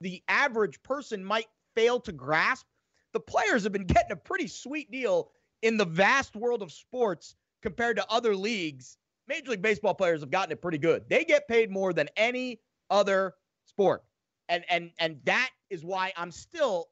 [0.01, 2.65] the average person might fail to grasp.
[3.13, 5.31] The players have been getting a pretty sweet deal
[5.61, 8.97] in the vast world of sports compared to other leagues.
[9.27, 11.03] Major League Baseball players have gotten it pretty good.
[11.09, 13.33] They get paid more than any other
[13.65, 14.03] sport.
[14.49, 16.89] And and and that is why I'm still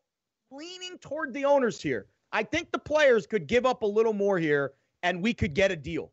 [0.50, 2.08] leaning toward the owners here.
[2.32, 5.72] I think the players could give up a little more here and we could get
[5.72, 6.12] a deal.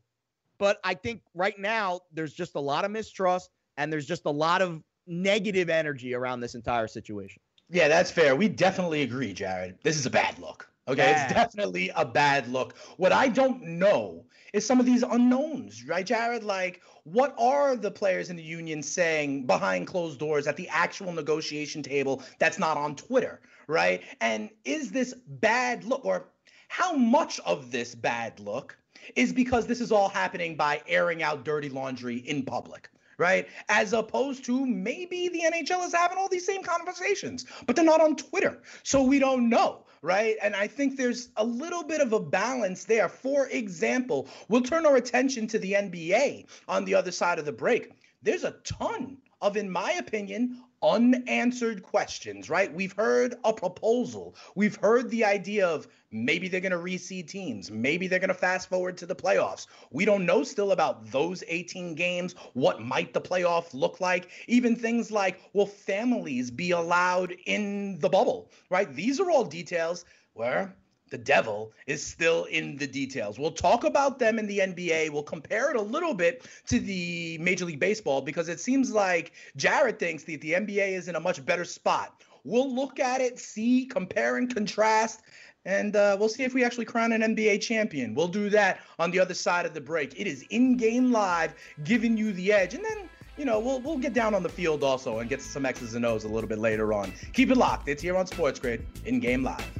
[0.58, 4.30] But I think right now there's just a lot of mistrust and there's just a
[4.30, 7.42] lot of negative energy around this entire situation.
[7.68, 8.34] Yeah, that's fair.
[8.34, 9.78] We definitely agree, Jared.
[9.82, 10.70] This is a bad look.
[10.88, 11.30] Okay, Bad.
[11.30, 12.76] it's definitely a bad look.
[12.96, 16.42] What I don't know is some of these unknowns, right, Jared?
[16.42, 21.12] Like, what are the players in the union saying behind closed doors at the actual
[21.12, 24.02] negotiation table that's not on Twitter, right?
[24.20, 26.30] And is this bad look, or
[26.68, 28.76] how much of this bad look
[29.14, 32.88] is because this is all happening by airing out dirty laundry in public?
[33.20, 33.46] Right?
[33.68, 38.00] As opposed to maybe the NHL is having all these same conversations, but they're not
[38.00, 38.62] on Twitter.
[38.82, 40.36] So we don't know, right?
[40.42, 43.10] And I think there's a little bit of a balance there.
[43.10, 47.52] For example, we'll turn our attention to the NBA on the other side of the
[47.52, 47.92] break.
[48.22, 52.72] there's a ton of, in my opinion, unanswered questions, right?
[52.72, 54.34] We've heard a proposal.
[54.54, 57.70] We've heard the idea of maybe they're going to reseed teams.
[57.70, 59.66] Maybe they're going to fast forward to the playoffs.
[59.90, 62.34] We don't know still about those 18 games.
[62.54, 64.30] What might the playoff look like?
[64.46, 68.92] Even things like will families be allowed in the bubble, right?
[68.94, 70.74] These are all details where
[71.10, 73.38] the devil is still in the details.
[73.38, 75.10] We'll talk about them in the NBA.
[75.10, 79.32] We'll compare it a little bit to the Major League Baseball because it seems like
[79.56, 82.22] Jared thinks that the NBA is in a much better spot.
[82.44, 85.20] We'll look at it, see, compare and contrast,
[85.66, 88.14] and uh, we'll see if we actually crown an NBA champion.
[88.14, 90.18] We'll do that on the other side of the break.
[90.18, 92.74] It is in game live, giving you the edge.
[92.74, 95.64] And then you know, we'll we'll get down on the field also and get some
[95.64, 97.12] X's and O's a little bit later on.
[97.32, 97.88] Keep it locked.
[97.88, 99.79] It's here on Sports Grid in game live.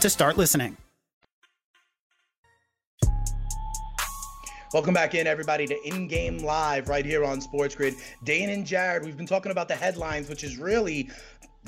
[0.00, 0.76] to start listening.
[4.74, 7.94] Welcome back in, everybody, to In Game Live right here on Sports Grid.
[8.24, 11.10] Dane and Jared, we've been talking about the headlines, which is really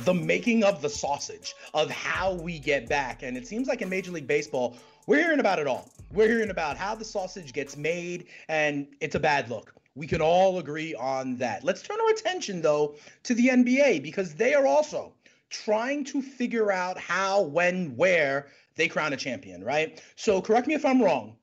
[0.04, 3.22] the making of the sausage of how we get back.
[3.22, 4.76] And it seems like in Major League Baseball,
[5.06, 5.88] we're hearing about it all.
[6.12, 9.72] We're hearing about how the sausage gets made, and it's a bad look.
[9.94, 11.64] We can all agree on that.
[11.64, 15.14] Let's turn our attention, though, to the NBA because they are also
[15.50, 20.02] trying to figure out how, when, where they crown a champion, right?
[20.16, 21.36] So correct me if I'm wrong,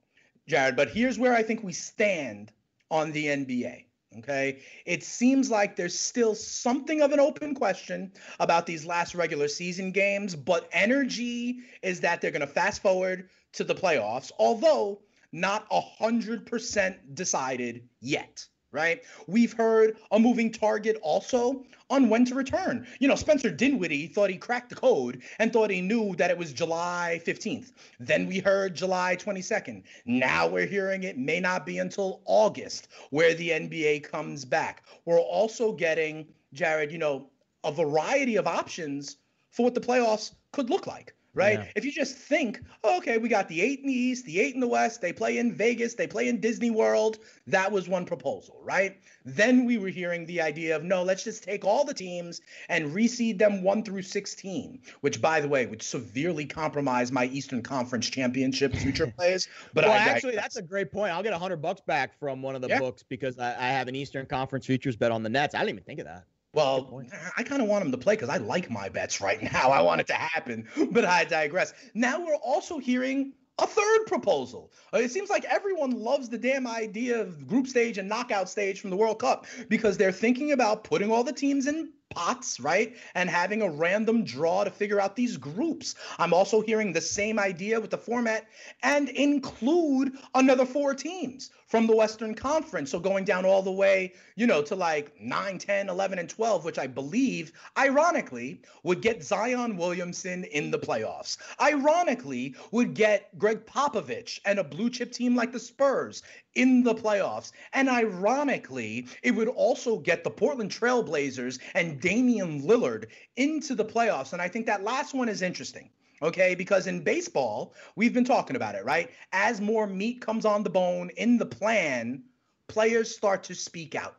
[0.48, 2.52] Jared, but here's where I think we stand
[2.90, 3.84] on the NBA.
[4.20, 4.62] Okay.
[4.86, 9.92] It seems like there's still something of an open question about these last regular season
[9.92, 14.32] games, but energy is that they're going to fast forward to the playoffs.
[14.40, 15.02] Although
[15.32, 19.02] not 100% decided yet right?
[19.28, 22.88] We've heard a moving target also on when to return.
[23.00, 26.38] You know, Spencer Dinwiddie thought he cracked the code and thought he knew that it
[26.38, 27.72] was July 15th.
[28.00, 29.84] Then we heard July 22nd.
[30.06, 34.84] Now we're hearing it may not be until August where the NBA comes back.
[35.06, 37.30] We're also getting, Jared, you know,
[37.64, 39.18] a variety of options
[39.52, 41.60] for what the playoffs could look like right?
[41.60, 41.72] Yeah.
[41.76, 44.56] If you just think, oh, okay, we got the eight in the East, the eight
[44.56, 47.20] in the West, they play in Vegas, they play in Disney World.
[47.46, 48.98] That was one proposal, right?
[49.24, 52.92] Then we were hearing the idea of no, let's just take all the teams and
[52.92, 58.10] reseed them one through 16, which, by the way, would severely compromise my Eastern Conference
[58.10, 59.48] championship future plays.
[59.76, 61.14] But well, I, actually, that's a great point.
[61.14, 62.80] I'll get a hundred bucks back from one of the yeah.
[62.80, 65.54] books because I, I have an Eastern Conference futures bet on the Nets.
[65.54, 66.24] I didn't even think of that.
[66.54, 67.04] Well,
[67.38, 69.70] I kind of want him to play because I like my bets right now.
[69.70, 71.74] I want it to happen, but I digress.
[71.94, 74.72] Now we're also hearing a third proposal.
[74.94, 78.80] Uh, it seems like everyone loves the damn idea of group stage and knockout stage
[78.80, 82.96] from the World Cup because they're thinking about putting all the teams in pots, right?
[83.16, 85.96] And having a random draw to figure out these groups.
[86.18, 88.48] I'm also hearing the same idea with the format
[88.84, 92.92] and include another four teams from the Western Conference.
[92.92, 96.66] So going down all the way, you know, to like 9, 10, 11, and 12,
[96.66, 101.38] which I believe, ironically, would get Zion Williamson in the playoffs.
[101.62, 106.24] Ironically, would get Gregg Popovich and a blue chip team like the Spurs
[106.58, 107.52] in the playoffs.
[107.74, 113.06] And ironically, it would also get the Portland Trailblazers and Damian Lillard
[113.36, 114.34] into the playoffs.
[114.34, 115.90] And I think that last one is interesting
[116.22, 119.12] Okay, because in baseball, we've been talking about it, right?
[119.34, 122.24] As more meat comes on the bone in the plan,
[122.68, 124.16] players start to speak out.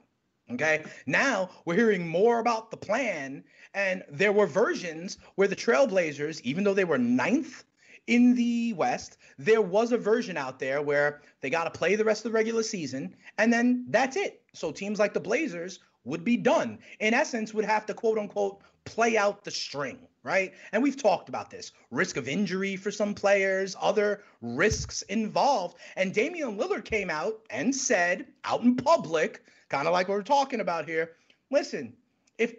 [0.50, 6.40] Okay, now we're hearing more about the plan, and there were versions where the Trailblazers,
[6.42, 7.64] even though they were ninth
[8.08, 12.04] in the West, there was a version out there where they got to play the
[12.04, 14.42] rest of the regular season, and then that's it.
[14.52, 16.78] So teams like the Blazers would be done.
[17.00, 20.52] In essence, would have to quote unquote play out the string right?
[20.72, 25.78] And we've talked about this risk of injury for some players, other risks involved.
[25.96, 30.22] And Damian Lillard came out and said, out in public, kind of like what we're
[30.22, 31.12] talking about here
[31.50, 31.94] listen,
[32.36, 32.54] if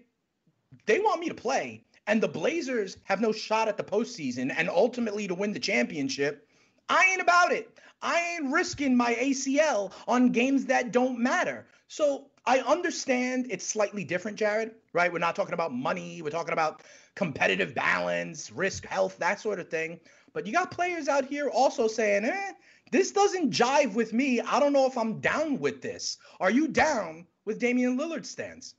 [0.86, 4.68] they want me to play and the Blazers have no shot at the postseason and
[4.68, 6.48] ultimately to win the championship,
[6.90, 7.78] I ain't about it.
[8.02, 11.68] I ain't risking my ACL on games that don't matter.
[11.88, 15.14] So I understand it's slightly different, Jared, right?
[15.14, 16.24] We're not talking about money.
[16.24, 16.82] We're talking about
[17.14, 20.00] competitive balance, risk, health, that sort of thing.
[20.34, 22.54] But you got players out here also saying, eh,
[22.92, 24.42] this doesn't jive with me.
[24.42, 26.18] I don't know if I'm down with this.
[26.40, 28.74] Are you down with Damian Lillard's stance?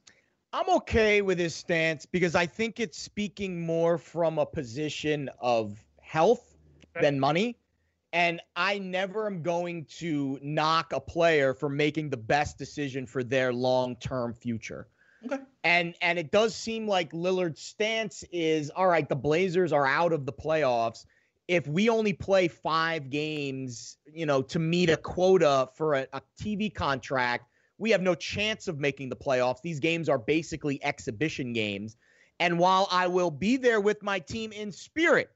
[0.53, 5.79] I'm okay with his stance because I think it's speaking more from a position of
[6.01, 6.57] health
[6.97, 7.05] okay.
[7.05, 7.57] than money.
[8.13, 13.23] And I never am going to knock a player for making the best decision for
[13.23, 14.89] their long term future.
[15.25, 15.39] Okay.
[15.63, 20.13] And and it does seem like Lillard's stance is all right, the Blazers are out
[20.13, 21.05] of the playoffs.
[21.47, 26.23] If we only play five games, you know, to meet a quota for a, a
[26.41, 27.50] TV contract,
[27.81, 29.63] we have no chance of making the playoffs.
[29.63, 31.97] These games are basically exhibition games.
[32.39, 35.31] And while I will be there with my team in spirit,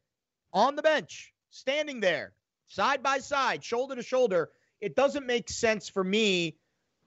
[0.52, 2.34] on the bench, standing there,
[2.68, 4.50] side by side, shoulder to shoulder,
[4.82, 6.58] it doesn't make sense for me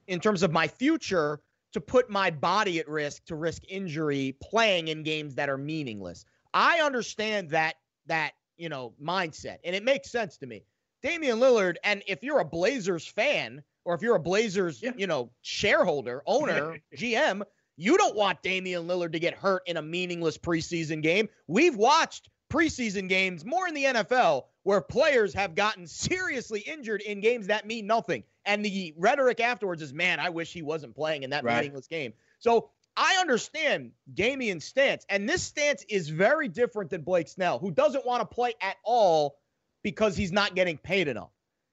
[0.07, 1.39] in terms of my future
[1.73, 6.25] to put my body at risk to risk injury playing in games that are meaningless.
[6.51, 7.75] I understand that
[8.07, 10.63] that, you know, mindset and it makes sense to me.
[11.03, 14.91] Damian Lillard and if you're a Blazers fan or if you're a Blazers, yeah.
[14.97, 17.41] you know, shareholder, owner, GM,
[17.77, 21.29] you don't want Damian Lillard to get hurt in a meaningless preseason game.
[21.47, 27.21] We've watched preseason games more in the NFL where players have gotten seriously injured in
[27.21, 28.23] games that mean nothing.
[28.43, 31.61] And the rhetoric afterwards is, man, I wish he wasn't playing in that right.
[31.61, 32.11] meaningless game.
[32.39, 35.05] So I understand Damian's stance.
[35.09, 38.75] And this stance is very different than Blake Snell, who doesn't want to play at
[38.83, 39.37] all
[39.81, 41.31] because he's not getting paid enough.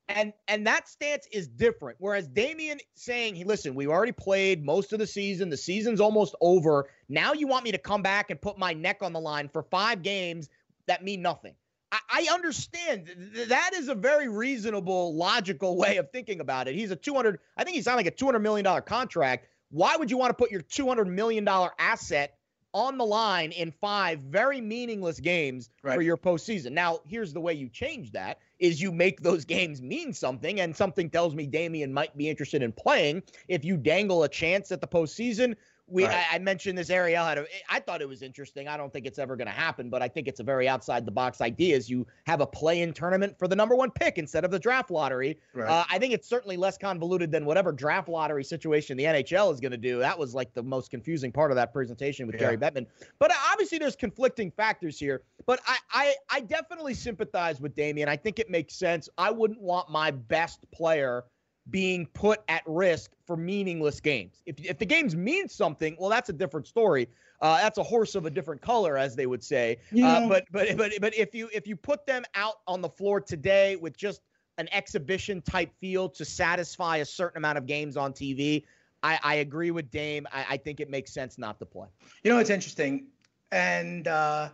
[0.08, 1.96] And and that stance is different.
[1.98, 5.48] Whereas Damian saying, "He listen, we've already played most of the season.
[5.48, 6.88] The season's almost over.
[7.08, 9.62] Now you want me to come back and put my neck on the line for
[9.62, 10.50] five games
[10.86, 11.54] that mean nothing.
[11.90, 13.08] I, I understand
[13.48, 16.74] that is a very reasonable, logical way of thinking about it.
[16.74, 19.46] He's a 200, I think he signed like a $200 million contract.
[19.70, 21.48] Why would you want to put your $200 million
[21.78, 22.36] asset
[22.74, 25.94] on the line in five very meaningless games right.
[25.94, 26.72] for your postseason.
[26.72, 30.76] Now, here's the way you change that is you make those games mean something, and
[30.76, 33.22] something tells me Damian might be interested in playing.
[33.48, 36.26] If you dangle a chance at the postseason, we Right.
[36.32, 38.68] I, I mentioned this Ariel had a I thought it was interesting.
[38.68, 41.04] I don't think it's ever going to happen, but I think it's a very outside
[41.04, 41.76] the box idea.
[41.76, 44.90] Is you have a play-in tournament for the number one pick instead of the draft
[44.90, 45.38] lottery.
[45.52, 45.68] Right.
[45.68, 49.60] Uh, I think it's certainly less convoluted than whatever draft lottery situation the NHL is
[49.60, 49.98] going to do.
[49.98, 52.40] That was like the most confusing part of that presentation with Yeah.
[52.40, 52.86] Gary Bettman.
[53.18, 55.22] But uh, obviously, there's conflicting factors here.
[55.46, 58.08] But I, I I definitely sympathize with Damian.
[58.08, 59.08] I think it makes sense.
[59.18, 61.24] I wouldn't want my best player
[61.70, 64.42] being put at risk for meaningless games.
[64.46, 67.08] If, if the games mean something, well, that's a different story.
[67.40, 69.78] Uh, that's a horse of a different color, as they would say.
[69.90, 72.88] You Uh, but but but but if you if you put them out on the
[72.88, 74.20] floor today with just
[74.58, 78.64] an exhibition type feel to satisfy a certain amount of games on TV,
[79.02, 80.26] I, I agree with Dame.
[80.32, 81.88] I, I think it makes sense not to play.
[82.22, 83.06] You know, it's interesting.
[83.52, 84.48] And uh,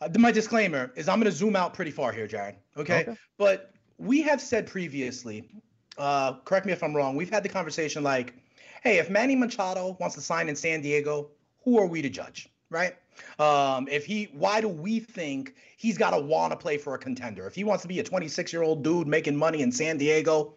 [0.00, 2.56] uh, my disclaimer is I'm going to zoom out pretty far here, Jared.
[2.76, 3.02] Okay?
[3.02, 3.16] Okay.
[3.38, 5.48] But we have said previously,
[5.98, 8.34] uh, correct me if I'm wrong, we've had the conversation like,
[8.82, 11.30] hey, if Manny Machado wants to sign in San Diego,
[11.64, 12.48] who are we to judge?
[12.70, 12.96] Right?
[13.38, 16.98] Um, if he, why do we think he's got to want to play for a
[16.98, 17.46] contender?
[17.46, 20.54] If he wants to be a 26 year old dude making money in San Diego,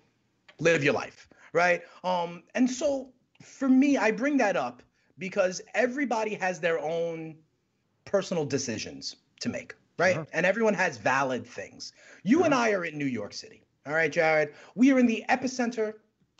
[0.59, 1.81] live your life, right?
[2.03, 3.09] Um, and so
[3.43, 4.81] for me, I bring that up
[5.19, 7.35] because everybody has their own
[8.05, 10.15] personal decisions to make, right?
[10.33, 11.93] And everyone has valid things.
[12.23, 14.53] You and I are in New York City, all right, Jared?
[14.75, 15.93] We are in the epicenter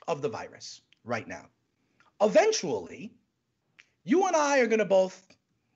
[0.08, 1.46] of the virus right now.
[2.22, 3.14] Eventually,
[4.04, 5.26] you and I are going to both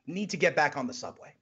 [0.05, 1.33] need to get back on the subway,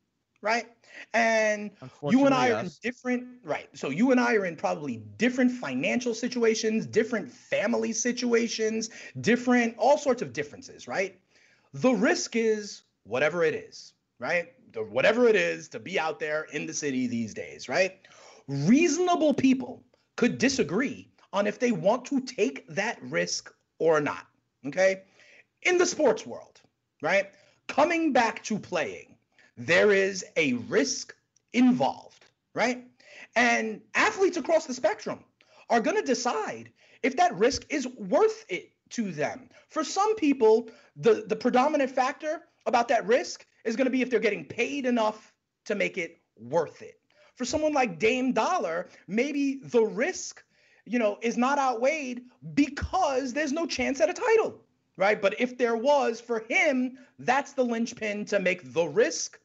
[0.42, 0.68] right?
[1.14, 1.72] And
[2.10, 3.70] you and I are in different, right?
[3.74, 8.90] So you and I are in probably different financial situations, different family situations,
[9.22, 11.20] different, all sorts of differences, right?
[11.74, 14.52] The risk is whatever it is, right?
[14.74, 17.98] The, whatever it is to be out there in the city these days, right?
[18.48, 19.84] Reasonable people
[20.20, 24.28] could disagree on if they want to take that risk or not,
[24.68, 25.04] okay?
[25.64, 26.60] In the sports world,
[27.02, 27.32] right?
[27.70, 29.16] Coming back to playing,
[29.56, 31.16] there is a risk
[31.54, 32.86] involved, right?
[33.38, 35.24] And athletes across the spectrum
[35.70, 36.70] are going to decide
[37.02, 39.50] if that risk is worth it to them.
[39.70, 40.68] For some people,
[40.98, 44.86] the, the predominant factor about that risk is going to be if they're getting paid
[44.86, 45.32] enough
[45.68, 46.99] to make it worth it.
[47.40, 50.44] For someone like Dame Dollar, maybe the risk,
[50.84, 54.60] you know, is not outweighed because there's no chance at a title,
[54.98, 55.22] right?
[55.22, 59.40] But if there was for him, that's the linchpin to make the risk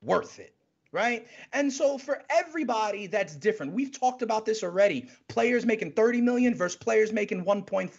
[0.00, 0.55] worth it
[0.96, 1.26] right?
[1.52, 3.74] And so for everybody that's different.
[3.74, 5.10] We've talked about this already.
[5.28, 7.90] Players making 30 million versus players making 1.5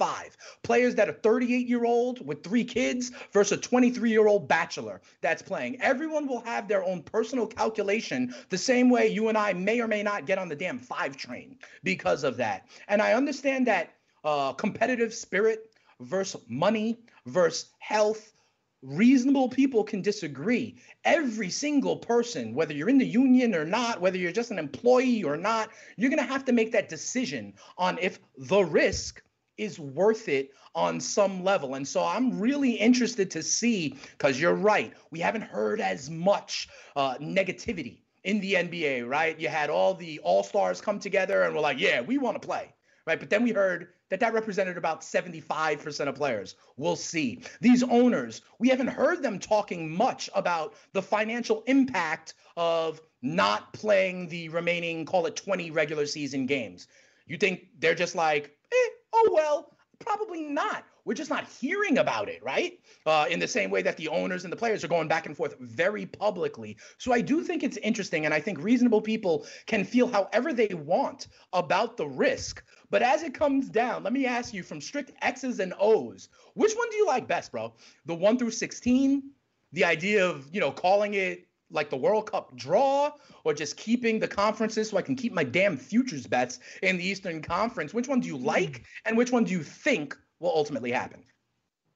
[0.63, 4.99] players that are 38 year old with three kids versus a 23 year old bachelor
[5.21, 5.79] that's playing.
[5.79, 9.87] Everyone will have their own personal calculation the same way you and i may or
[9.87, 12.67] may not get on the damn five train because of that.
[12.87, 13.93] And i understand that
[14.23, 18.33] uh, competitive spirit versus money versus health
[18.81, 20.77] reasonable people can disagree.
[21.03, 25.23] Every single person, whether you're in the union or not, whether you're just an employee
[25.23, 29.23] or not, you're going to have to make that decision on if the risk
[29.57, 31.75] is worth it on some level.
[31.75, 36.69] And so I'm really interested to see, because you're right, we haven't heard as much
[36.95, 39.39] uh, negativity in the NBA, right?
[39.39, 42.45] You had all the all stars come together and we're like, yeah, we want to
[42.45, 42.73] play
[43.07, 43.19] right?
[43.19, 46.55] But then we heard that that represented about 75% of players.
[46.77, 47.41] We'll see.
[47.61, 54.29] These owners, we haven't heard them talking much about the financial impact of not playing
[54.29, 56.87] the remaining, call it 20 regular season games.
[57.25, 60.85] You think they're just like, eh, oh, well, probably not.
[61.07, 62.81] We're just not hearing about it, right?
[63.05, 65.37] Uh, in the same way that the owners and the players are going back and
[65.37, 66.75] forth very publicly.
[66.97, 70.67] So I do think it's interesting, and I think reasonable people can feel however they
[70.73, 72.61] want about the risk.
[72.89, 76.73] But as it comes down, let me ask you from strict X's and O's, which
[76.73, 77.73] one do you like best, bro?
[78.05, 79.23] The one through 16?
[79.71, 83.13] The idea of, you know, calling it like the World Cup draw
[83.45, 87.07] or just keeping the conferences so I can keep my damn futures bets in the
[87.07, 87.93] Eastern Conference?
[87.93, 91.23] Which one do you like and which one do you think will ultimately happen?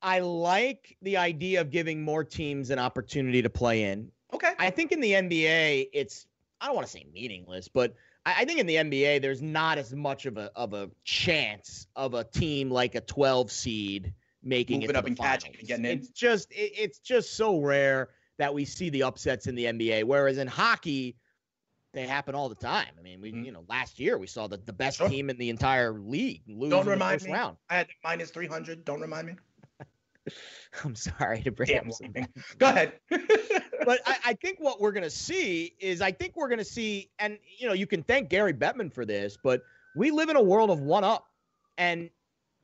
[0.02, 4.12] I like the idea of giving more teams an opportunity to play in.
[4.34, 4.54] Okay.
[4.58, 6.26] I think in the NBA, it's
[6.60, 9.78] I don't want to say meaningless, but I, I think in the NBA, there's not
[9.78, 14.14] as much of a of a chance of a team like a 12 seed
[14.44, 15.60] making Moving it to up the and catching finals.
[15.60, 15.98] and getting in.
[16.00, 20.06] It's just it, it's just so rare that we see the upsets in the NBA.
[20.06, 21.16] Whereas in hockey,
[21.94, 22.88] they happen all the time.
[22.98, 25.06] I mean, we you know last year we saw the, the best Mm-hmm.
[25.08, 25.10] Sure.
[25.10, 27.34] team in the entire league lose Don't in the remind first me.
[27.34, 27.58] round.
[27.70, 28.84] I had minus 300.
[28.86, 29.34] Don't remind me.
[30.84, 32.28] I'm sorry to bring Damn up something.
[32.60, 32.94] Go ahead.
[33.10, 36.66] but I, I think what we're going to see is I think we're going to
[36.66, 39.62] see, and you know, you can thank Gary Bettman for this, but
[39.96, 41.26] we live in a world of one up,
[41.78, 42.10] and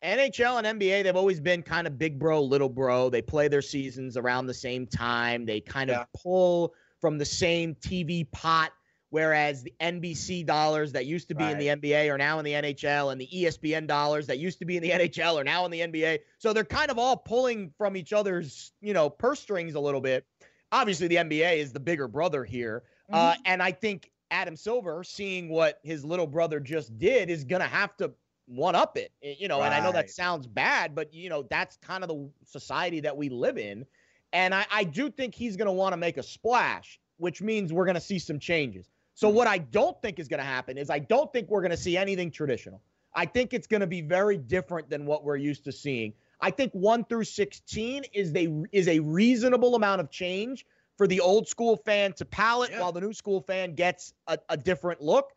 [0.03, 3.09] NHL and NBA, they've always been kind of big bro, little bro.
[3.09, 5.45] They play their seasons around the same time.
[5.45, 8.71] They kind of pull from the same TV pot.
[9.09, 12.51] Whereas the NBC dollars that used to be in the NBA are now in the
[12.51, 15.71] NHL, and the ESPN dollars that used to be in the NHL are now in
[15.71, 16.19] the NBA.
[16.39, 20.01] So they're kind of all pulling from each other's, you know, purse strings a little
[20.01, 20.25] bit.
[20.71, 22.83] Obviously, the NBA is the bigger brother here.
[23.13, 27.61] Uh, and I think Adam Silver, seeing what his little brother just did, is going
[27.61, 28.11] to have to
[28.47, 29.13] one up it.
[29.23, 32.09] eh, You know, and I know that sounds bad, but, you know, that's kind of
[32.09, 33.85] the society that we live in.
[34.33, 37.71] And I, I do think he's going to want to make a splash, which means
[37.71, 38.89] we're going to see some changes.
[39.17, 41.71] So, what I don't think is going to happen is I don't think we're going
[41.71, 42.83] to see anything traditional.
[43.15, 46.13] I think it's going to be very different than what we're used to seeing.
[46.39, 50.67] I think 1 through 16 is a is a reasonable amount of change
[50.99, 54.55] for the old school fan to palate while the new school fan gets a, a
[54.55, 55.31] different look.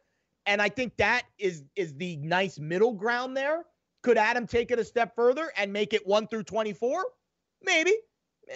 [0.44, 3.64] And I think that is is the nice middle ground there.
[4.02, 7.06] Could Adam take it a step further and make it 1 through 24?
[7.62, 7.94] Maybe.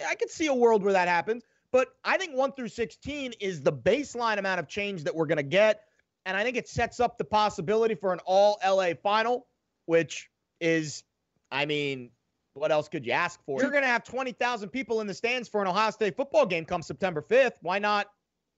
[0.07, 1.41] I could see a world where that happens.
[1.75, 5.39] But I think 1 through 16 is the baseline amount of change that we're going
[5.39, 5.81] to get.
[6.25, 9.45] And I think it sets up the possibility for an all LA final,
[9.85, 10.29] which
[10.61, 11.03] is,
[11.51, 12.11] I mean,
[12.53, 13.59] what else could you ask for?
[13.59, 16.63] You're going to have 20,000 people in the stands for an Ohio State football game
[16.63, 17.57] come September 5th.
[17.61, 18.07] Why not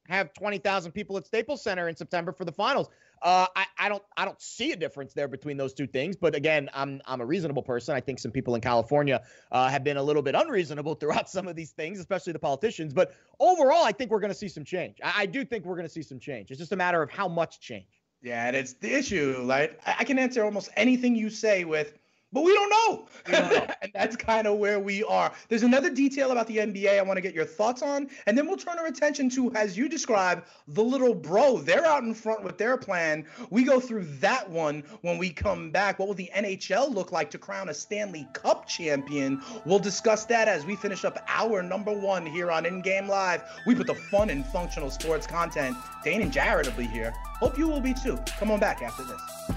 [0.07, 2.87] have 20,000 people at Staples Center in September for the finals?
[3.21, 6.15] Uh, I, I don't I don't see a difference there between those two things.
[6.15, 7.95] But again, I'm I'm a reasonable person.
[7.95, 11.47] I think some people in California uh, have been a little bit unreasonable throughout some
[11.47, 12.93] of these things, especially the politicians.
[12.93, 14.97] But overall, I think we're going to see some change.
[15.03, 16.51] I, I do think we're going to see some change.
[16.51, 18.01] It's just a matter of how much change.
[18.21, 19.41] Yeah, and it's the issue.
[19.43, 21.93] Like I I can answer almost anything you say with,
[22.37, 23.07] but we don't know.
[23.81, 25.31] and that's kind of where we are.
[25.49, 28.45] There's another detail about the NBA I want to get your thoughts on, and then
[28.45, 31.57] we'll turn our attention to, as you describe, the little bro.
[31.57, 33.25] They're out in front with their plan.
[33.49, 35.97] We go through that one when we come back.
[35.97, 39.41] What will the NHL look like to crown a Stanley Cup champion?
[39.65, 43.41] We'll discuss that as we finish up our number one here on In Game Live.
[43.65, 45.75] We put the fun and functional sports content.
[46.03, 47.15] Dane and Jared will be here.
[47.39, 48.19] Hope you will be too.
[48.37, 49.56] Come on back after this.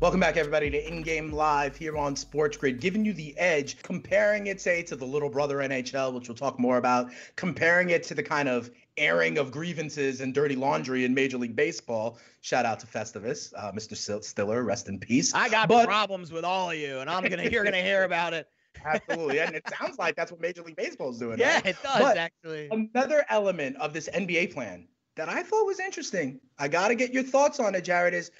[0.00, 3.82] Welcome back, everybody, to In Game Live here on Sports Grid, giving you the edge,
[3.82, 8.02] comparing it, say, to the little brother NHL, which we'll talk more about, comparing it
[8.04, 12.16] to the kind of airing of grievances and dirty laundry in Major League Baseball.
[12.40, 14.24] Shout out to Festivus, uh, Mr.
[14.24, 15.34] Stiller, rest in peace.
[15.34, 18.32] I got But- problems with all of you, and I'm gonna you're gonna hear about
[18.32, 18.48] it.
[18.82, 21.38] Absolutely, and it sounds like that's what Major League Baseball is doing.
[21.38, 21.66] Yeah, right?
[21.66, 22.70] it does But actually.
[22.70, 26.40] Another element of this NBA plan that I thought was interesting.
[26.58, 28.14] I got to get your thoughts on it, Jared.
[28.14, 28.30] Is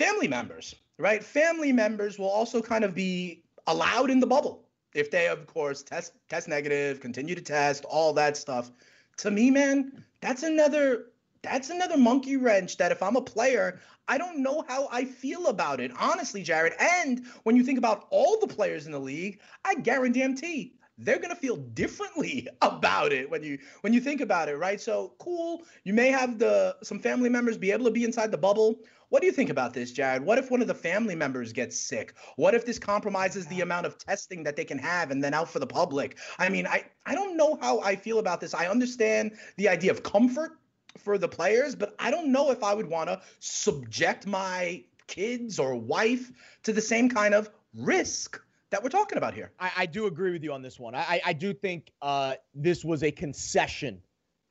[0.00, 1.22] family members, right?
[1.22, 5.82] Family members will also kind of be allowed in the bubble if they, of course,
[5.82, 8.70] test test negative, continue to test, all that stuff.
[9.18, 11.10] To me, man, that's another
[11.42, 13.78] that's another monkey wrench that if I'm a player,
[14.08, 16.72] I don't know how I feel about it, honestly, Jared.
[16.80, 21.34] And when you think about all the players in the league, I guarantee they're gonna
[21.34, 24.80] feel differently about it when you when you think about it, right?
[24.80, 25.62] So cool.
[25.84, 28.80] You may have the some family members be able to be inside the bubble.
[29.08, 30.24] What do you think about this, Jared?
[30.24, 32.14] What if one of the family members gets sick?
[32.36, 35.48] What if this compromises the amount of testing that they can have and then out
[35.50, 36.16] for the public?
[36.38, 38.54] I mean, I I don't know how I feel about this.
[38.54, 40.52] I understand the idea of comfort
[40.98, 45.58] for the players, but I don't know if I would want to subject my kids
[45.58, 46.30] or wife
[46.62, 48.40] to the same kind of risk
[48.70, 49.50] that we're talking about here.
[49.58, 50.94] I, I do agree with you on this one.
[50.94, 54.00] I, I- do think uh, this was a concession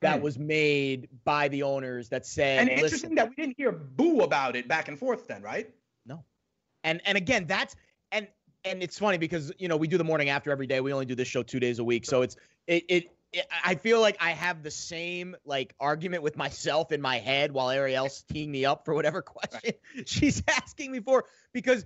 [0.02, 0.22] that Hmm.
[0.24, 4.20] was made by the owners that said, And "Listen, interesting that we didn't hear boo
[4.22, 5.68] about it back and forth then, right?
[6.06, 6.24] No.
[6.84, 7.76] And and again, that's
[8.10, 8.26] and
[8.64, 10.80] and it's funny because you know we do the morning after every day.
[10.80, 13.04] We only do this show two days a week, so it's it it.
[13.64, 17.70] I feel like I have the same like argument with myself in my head while
[17.70, 19.72] Ariel's teeing me up for whatever question
[20.04, 21.84] she's asking me for because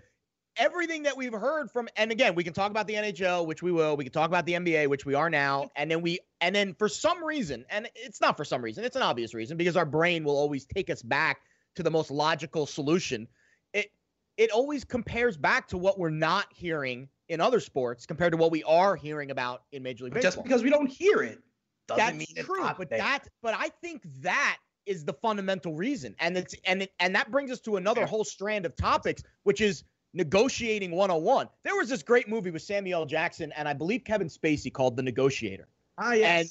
[0.56, 3.72] everything that we've heard from and again we can talk about the NHL which we
[3.72, 6.54] will we can talk about the NBA which we are now and then we and
[6.54, 9.76] then for some reason and it's not for some reason it's an obvious reason because
[9.76, 11.42] our brain will always take us back
[11.74, 13.26] to the most logical solution
[13.72, 13.90] it
[14.36, 18.50] it always compares back to what we're not hearing in other sports compared to what
[18.50, 20.30] we are hearing about in Major League Baseball.
[20.30, 21.40] just because we don't hear it
[21.88, 22.98] doesn't That's mean it's true, not but there.
[22.98, 27.30] that but I think that is the fundamental reason, and it's and it, and that
[27.30, 29.84] brings us to another whole strand of topics, which is
[30.14, 31.48] negotiating 101.
[31.62, 33.06] There was this great movie with Samuel L.
[33.06, 35.68] Jackson and I believe Kevin Spacey called The Negotiator.
[35.98, 36.38] Ah, yes.
[36.38, 36.50] And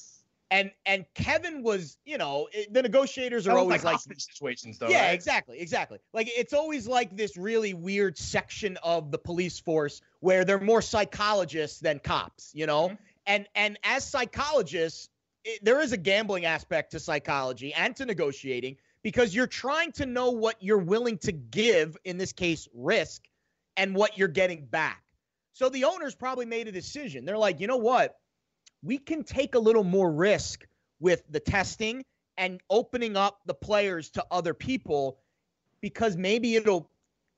[0.51, 4.87] and and Kevin was, you know, it- the negotiators are always like hostage situations, though.
[4.87, 5.13] yeah, right?
[5.13, 5.97] exactly, exactly.
[6.13, 10.81] Like it's always like this really weird section of the police force where they're more
[10.81, 12.89] psychologists than cops, you know.
[12.89, 12.95] Mm-hmm.
[13.25, 15.09] And and as psychologists,
[15.43, 20.05] it, there is a gambling aspect to psychology and to negotiating because you're trying to
[20.05, 23.23] know what you're willing to give, in this case, risk,
[23.77, 25.03] and what you're getting back.
[25.53, 27.25] So the owners probably made a decision.
[27.25, 28.15] They're like, you know what?
[28.81, 30.65] We can take a little more risk
[30.99, 32.03] with the testing
[32.37, 35.19] and opening up the players to other people
[35.81, 36.89] because maybe it'll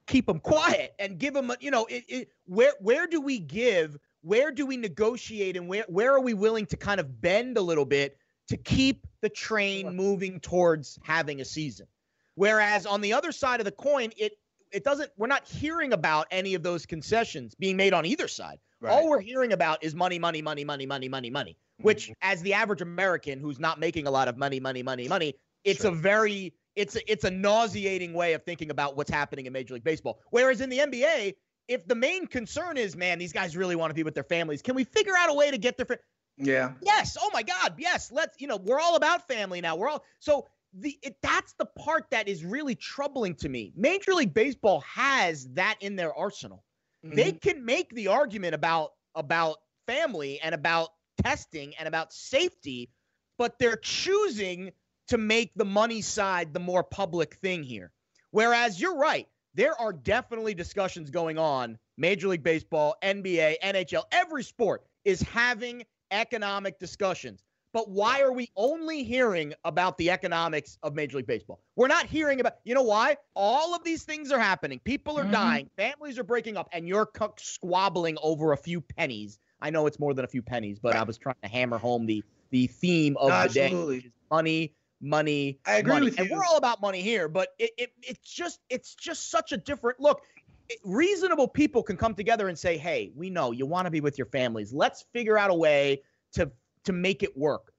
[0.07, 3.39] keep them quiet and give them, a, you know, it, it, where where do we
[3.39, 3.97] give?
[4.21, 7.61] Where do we negotiate and where where are we willing to kind of bend a
[7.61, 8.17] little bit
[8.47, 11.87] to keep the train moving towards having a season?
[12.35, 14.33] Whereas on the other side of the coin, it
[14.75, 18.59] it doesn't we're not hearing about any of those concessions being made on either side.
[18.87, 21.57] All we're hearing about is money, money, money, money, money, money, money.
[21.77, 22.13] Which, mm-hmm.
[22.21, 25.83] as the average American who's not making a lot of money, money, money, money, it's
[25.83, 29.73] a very it's a, it's a nauseating way of thinking about what's happening in Major
[29.73, 30.19] League Baseball.
[30.29, 31.35] Whereas in the NBA,
[31.67, 34.61] if the main concern is, man, these guys really want to be with their families,
[34.61, 35.99] can we figure out a way to get their fa-
[36.37, 36.73] Yeah.
[36.81, 37.17] Yes.
[37.19, 37.75] Oh my God.
[37.77, 38.11] Yes.
[38.11, 38.39] Let's.
[38.39, 39.75] You know, we're all about family now.
[39.75, 40.47] We're all so
[40.77, 43.71] the it, that's the part that is really troubling to me.
[43.75, 46.63] Major League Baseball has that in their arsenal.
[47.03, 47.49] They mm-hmm.
[47.49, 49.57] can make the argument about about
[49.87, 50.89] family and about
[51.23, 52.89] testing and about safety,
[53.37, 54.71] but they're choosing
[55.07, 57.91] to make the money side the more public thing here.
[58.31, 61.77] Whereas you're right, there are definitely discussions going on.
[61.97, 67.44] Major League Baseball, NBA, NHL, every sport is having economic discussions.
[67.75, 71.59] But why are we only hearing about the economics of Major League Baseball?
[71.75, 73.17] We're not hearing about, you know why?
[73.35, 74.79] All of these things are happening.
[74.85, 75.31] People are Mhm.
[75.33, 79.39] dying, families are breaking up, and you're squabbling over a few pennies.
[79.59, 82.05] I know it's more than a few pennies, but I was trying to hammer home
[82.05, 84.13] the the theme of the day, Absolutely.
[84.31, 85.59] money, money.
[85.65, 86.05] I agree money.
[86.05, 86.35] with And you.
[86.37, 89.99] we're all about money here, but it, it it's just it's just such a different
[89.99, 90.21] look.
[90.69, 93.99] It- reasonable people can come together and say, "Hey, we know you want to be
[93.99, 94.71] with your families.
[94.71, 96.03] Let's figure out a way
[96.33, 96.49] to
[96.85, 97.73] to make it work."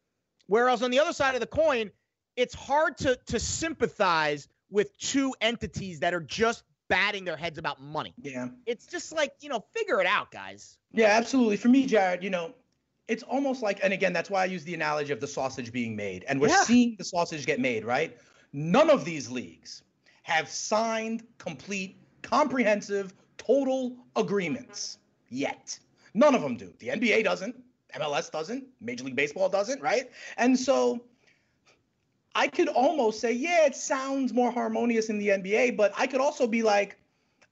[0.47, 1.91] Whereas on the other side of the coin,
[2.37, 7.81] it's hard to to sympathize with two entities that are just batting their heads about
[7.81, 8.15] money.
[8.21, 8.49] Yeah.
[8.65, 10.79] It's just like, you know, figure it out, guys.
[10.93, 11.57] Yeah, absolutely.
[11.57, 12.55] For me, Jared, you know,
[13.09, 15.97] it's almost like, and again, that's why I use the analogy of the sausage being
[15.97, 16.25] made.
[16.29, 16.63] And we're Yeah.
[16.63, 18.17] seeing the sausage get made, right?
[18.53, 19.83] None of these leagues
[20.23, 24.99] have signed complete, comprehensive, total agreements
[25.29, 25.79] yet.
[26.15, 26.73] None of them do.
[26.79, 27.63] The NBA doesn't,
[27.99, 30.11] MLS doesn't, Major League Baseball doesn't, right?
[30.37, 31.03] And so
[32.35, 36.21] I could almost say, yeah, it sounds more harmonious in the NBA, but I could
[36.21, 36.99] also be like,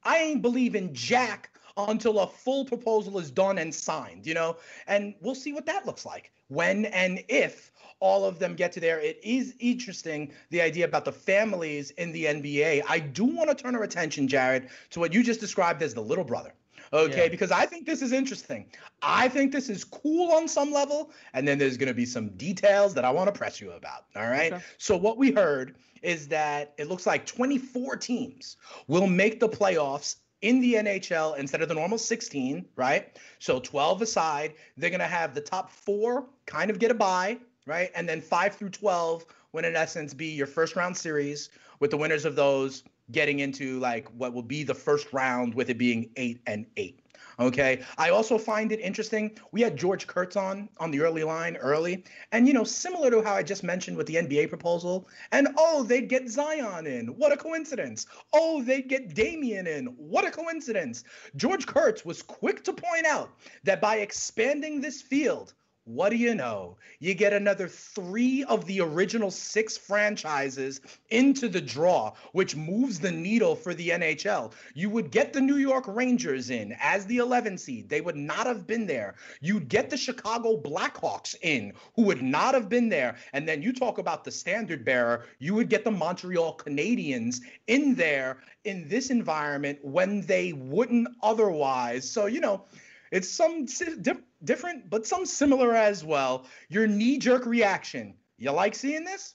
[0.03, 4.57] I ain't believe in Jack until a full proposal is done and signed, you know?
[4.86, 8.80] And we'll see what that looks like when and if all of them get to
[8.80, 9.01] there.
[9.01, 12.82] It is interesting, the idea about the families in the NBA.
[12.86, 16.03] I do want to turn our attention, Jared, to what you just described as the
[16.03, 16.53] little brother.
[16.95, 17.28] Okay, Yeah.
[17.28, 18.66] because I think this is interesting.
[19.03, 22.28] I think this is cool on some level, and then there's going to be some
[22.36, 24.07] details that I want to press you about.
[24.14, 24.53] All right.
[24.53, 24.62] Okay.
[24.78, 30.16] So what we heard is that it looks like 24 teams will make the playoffs
[30.42, 33.18] in the NHL instead of the normal 16, right?
[33.38, 37.38] So 12 aside, they're going to have the top 4 kind of get a bye,
[37.66, 37.90] right?
[37.95, 41.49] And then 5 through 12 would in essence be your first round series
[41.80, 45.71] with the winners of those getting into like what will be the first round with
[45.71, 47.01] it being 8 and 8.
[47.39, 47.83] Okay.
[47.99, 49.37] I also find it interesting.
[49.51, 53.23] We had George Kurtz on on the early line early, and you know, similar to
[53.23, 55.09] how I just mentioned with the NBA proposal.
[55.33, 57.09] And oh, they'd get Zion in.
[57.09, 58.07] What a coincidence.
[58.33, 59.87] Oh, they'd get Damian in.
[59.97, 61.05] What a coincidence.
[61.37, 63.31] George Kurtz was quick to point out
[63.65, 66.78] that by expanding this field, what do you know?
[66.99, 70.80] You get another three of the original six franchises
[71.11, 74.53] into the draw, which moves the needle for the NHL.
[74.74, 77.91] You would get the New York Rangers in as the 11 seed.
[77.91, 79.16] They would not have been there.
[79.43, 83.16] You'd get the Chicago Blackhawks in, who would not have been there.
[83.35, 87.95] And then you talk about the standard bearer, you would get the Montreal Canadiens in
[87.95, 92.09] there in this environment when they wouldn't otherwise.
[92.11, 92.64] So, you know,
[93.13, 96.47] it's some si- dif- different, but some similar as well.
[96.69, 98.15] Your knee jerk reaction.
[98.39, 99.35] You like seeing this?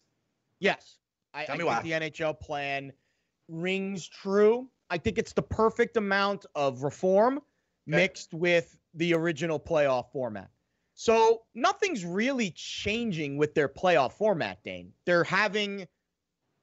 [0.60, 0.98] Yes.
[1.34, 1.82] I, Tell I me think why.
[1.84, 2.92] the NHL plan
[3.48, 4.70] rings true.
[4.90, 7.40] I think it's the perfect amount of reform
[7.86, 10.50] mixed with the original playoff format.
[10.96, 14.92] So nothing's really changing with their playoff format, Dane.
[15.06, 15.88] They're having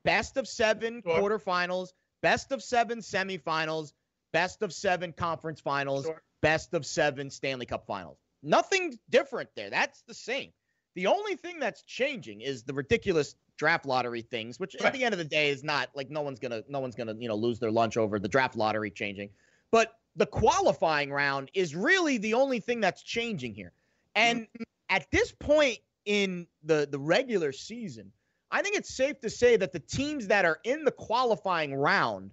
[0.04, 1.18] best of seven Sure.
[1.20, 1.88] quarterfinals,
[2.22, 3.92] best of seven semifinals,
[4.32, 6.22] best of seven conference finals, Sure.
[6.46, 8.18] Best of seven Stanley Cup finals.
[8.40, 9.68] Nothing different there.
[9.68, 10.52] That's the same.
[10.94, 15.12] The only thing that's changing is the ridiculous draft lottery things, which at the end
[15.12, 17.58] of the day is not like no one's gonna no one's gonna you know lose
[17.58, 19.30] their lunch over the draft lottery changing.
[19.72, 23.72] But the qualifying round is really the only thing that's changing here.
[24.14, 24.62] And mm-hmm.
[24.88, 28.12] at this point in the the regular season,
[28.52, 32.30] I think it's safe to say that the teams that are in the qualifying round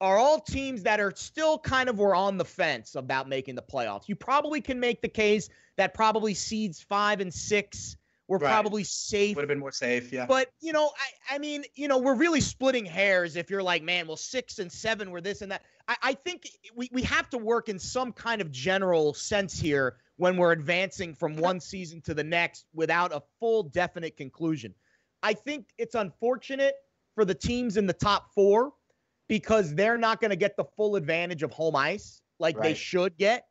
[0.00, 3.62] are all teams that are still kind of were on the fence about making the
[3.62, 4.08] playoffs.
[4.08, 7.96] You probably can make the case that probably seeds five and six
[8.26, 8.48] were Right.
[8.48, 9.34] probably safe.
[9.36, 10.24] Would have been more safe, yeah.
[10.24, 13.82] But you know, I, I mean, you know, we're really splitting hairs if you're like,
[13.82, 15.64] man, well, six and seven were this and that.
[15.88, 19.96] I, I think we, we have to work in some kind of general sense here
[20.16, 24.74] when we're advancing from one season to the next without a full definite conclusion.
[25.22, 26.74] I think it's unfortunate
[27.14, 28.72] for the teams in the top four
[29.30, 33.16] because they're not going to get the full advantage of home ice like they should
[33.16, 33.46] get.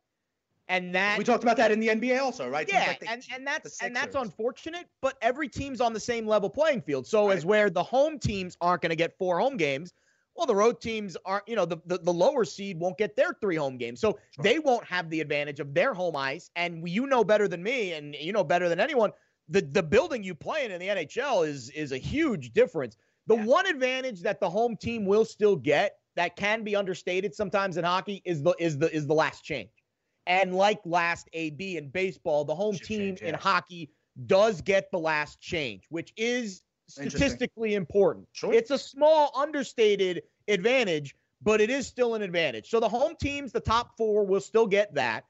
[0.68, 2.68] And that we talked about that in the NBA also, right?
[2.70, 6.26] Yeah, like the- and, and that's and that's unfortunate, but every team's on the same
[6.26, 7.06] level playing field.
[7.06, 9.94] So as where the home teams aren't going to get four home games,
[10.36, 13.32] well, the road teams aren't, you know, the, the, the lower seed won't get their
[13.40, 14.00] three home games.
[14.00, 16.50] So they won't have the advantage of their home ice.
[16.54, 19.12] And you know better than me, and you know better than anyone,
[19.48, 22.96] the, the building you play in in the NHL is is a huge difference.
[23.30, 27.76] The one advantage that the home team will still get that can be understated sometimes
[27.76, 29.70] in hockey is the is the is the last change.
[30.26, 33.90] And like last AB in baseball, the home team in hockey
[34.26, 38.26] does get the last change, which is statistically important.
[38.32, 38.52] Sure.
[38.52, 42.68] It's a small, understated advantage, but it is still an advantage.
[42.68, 45.24] So the home teams, the top four, will still get that.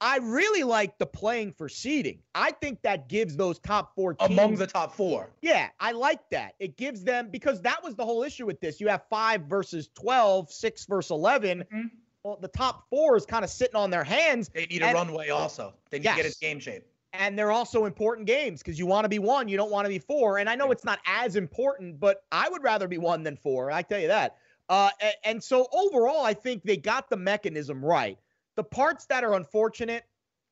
[0.00, 2.18] I really like the playing for seeding.
[2.34, 5.30] I think that gives those top four teams among the top four.
[5.40, 6.54] yeah, I like that.
[6.58, 8.80] It gives them because that was the whole issue with this.
[8.80, 11.64] You have five versus 12, six versus 11.
[12.22, 14.50] Well, the top four is kind of sitting on their hands.
[14.50, 15.72] They need a And- runway also.
[15.90, 16.26] They need to get Yes.
[16.26, 16.84] its game shape.
[17.12, 19.88] and they're also important games because you want to be one, you don't want to
[19.88, 20.36] be four.
[20.36, 23.70] And I know it's not as important, but I would rather be one than four.
[23.70, 24.36] I tell you that.
[24.68, 28.18] Uh, and, and so overall, I think they got the mechanism right.
[28.56, 30.04] The parts that are unfortunate,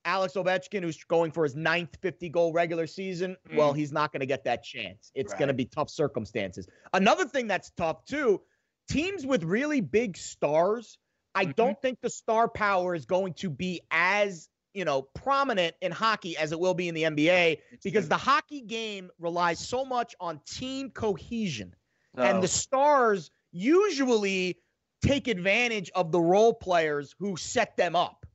[0.05, 3.57] Alex Ovechkin, who's going for his ninth 50 goal regular season, mm.
[3.57, 5.11] well, he's not going to get that chance.
[5.15, 5.39] It's right.
[5.39, 6.69] going to be tough circumstances.
[6.93, 8.41] Another thing that's tough, too,
[8.89, 10.99] teams with really big stars,
[11.35, 11.53] I mm-hmm.
[11.53, 16.37] don't think the star power is going to be as you know, prominent in hockey
[16.37, 20.41] as it will be in the NBA because the hockey game relies so much on
[20.47, 21.75] team cohesion.
[22.19, 22.23] Oh.
[22.23, 24.59] And the stars usually
[25.05, 28.27] take advantage of the role players who set them up.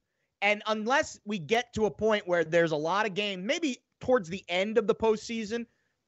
[0.41, 4.29] And unless we get to a point where there's a lot of game, maybe towards
[4.29, 5.65] the end of the postseason,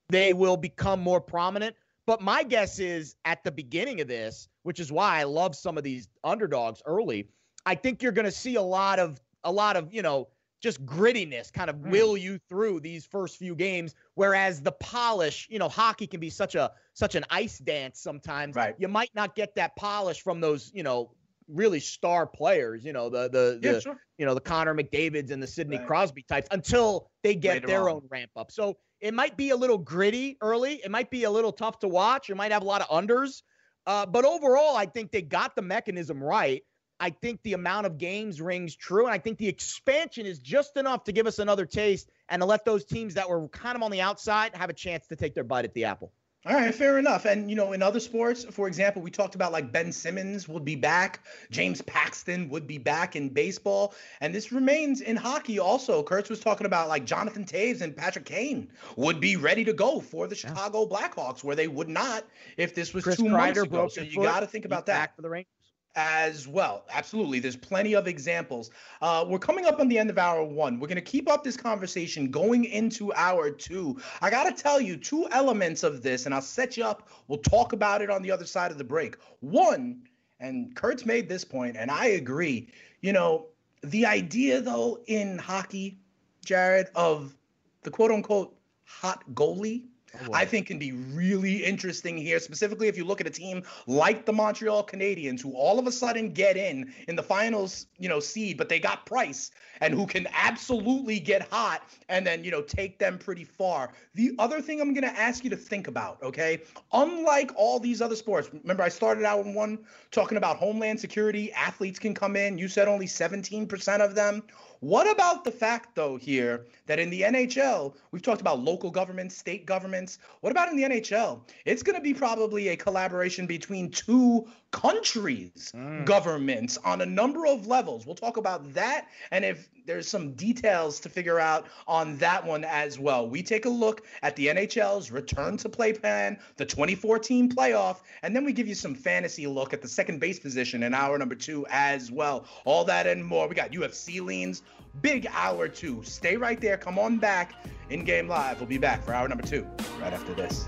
[0.09, 1.75] they will become more prominent.
[2.05, 5.77] But my guess is at the beginning of this, which is why I love some
[5.77, 7.29] of these underdogs early,
[7.65, 10.27] I think you're going to see a lot of a lot of, you know,
[10.61, 11.91] just grittiness kind of mm.
[11.91, 16.29] will you through these first few games whereas the polish you know hockey can be
[16.29, 18.75] such a such an ice dance sometimes right.
[18.77, 21.11] you might not get that polish from those you know
[21.47, 23.99] really star players you know the the, yeah, the sure.
[24.17, 25.87] you know the Connor McDavid's and the Sidney right.
[25.87, 27.97] Crosby types until they get Later their on.
[27.97, 31.31] own ramp up so it might be a little gritty early it might be a
[31.31, 33.41] little tough to watch it might have a lot of unders
[33.87, 36.63] uh, but overall I think they got the mechanism right
[37.01, 39.05] I think the amount of games rings true.
[39.05, 42.45] And I think the expansion is just enough to give us another taste and to
[42.45, 45.33] let those teams that were kind of on the outside have a chance to take
[45.33, 46.11] their bite at the apple.
[46.43, 47.25] All right, fair enough.
[47.25, 50.65] And you know, in other sports, for example, we talked about like Ben Simmons would
[50.65, 56.01] be back, James Paxton would be back in baseball, and this remains in hockey also.
[56.01, 59.99] Kurtz was talking about like Jonathan Toews and Patrick Kane would be ready to go
[59.99, 62.23] for the Chicago Blackhawks, where they would not
[62.57, 63.87] if this was Chris two Kreider months ago.
[63.89, 65.60] So you got to think about that back for the Rangers.
[65.95, 66.85] As well.
[66.91, 67.39] Absolutely.
[67.39, 68.71] There's plenty of examples.
[69.01, 70.79] Uh, we're coming up on the end of hour one.
[70.79, 73.99] We're going to keep up this conversation going into hour two.
[74.21, 77.09] I got to tell you two elements of this, and I'll set you up.
[77.27, 79.17] We'll talk about it on the other side of the break.
[79.41, 80.01] One,
[80.39, 82.69] and Kurt's made this point, and I agree.
[83.01, 83.47] You know,
[83.83, 85.99] the idea, though, in hockey,
[86.45, 87.35] Jared, of
[87.83, 89.85] the quote unquote hot goalie.
[90.33, 94.25] I think can be really interesting here, specifically if you look at a team like
[94.25, 98.19] the Montreal Canadiens, who all of a sudden get in in the finals, you know,
[98.19, 102.61] seed, but they got Price, and who can absolutely get hot and then you know
[102.61, 103.91] take them pretty far.
[104.15, 106.61] The other thing I'm going to ask you to think about, okay?
[106.93, 109.79] Unlike all these other sports, remember I started out in one
[110.11, 112.57] talking about homeland security, athletes can come in.
[112.57, 114.43] You said only 17% of them.
[114.81, 119.37] What about the fact, though, here that in the NHL, we've talked about local governments,
[119.37, 120.17] state governments.
[120.39, 121.41] What about in the NHL?
[121.65, 126.03] It's going to be probably a collaboration between two countries' hmm.
[126.05, 128.07] governments on a number of levels.
[128.07, 132.63] We'll talk about that and if there's some details to figure out on that one
[132.63, 133.27] as well.
[133.27, 138.35] We take a look at the NHL's return to play plan, the 2014 playoff, and
[138.35, 141.35] then we give you some fantasy look at the second base position in hour number
[141.35, 142.45] two as well.
[142.65, 143.47] All that and more.
[143.47, 144.63] We got UFC leans,
[145.01, 146.03] big hour two.
[146.03, 146.77] Stay right there.
[146.77, 147.53] Come on back
[147.89, 148.59] in game live.
[148.59, 149.67] We'll be back for hour number two
[149.99, 150.67] right after this.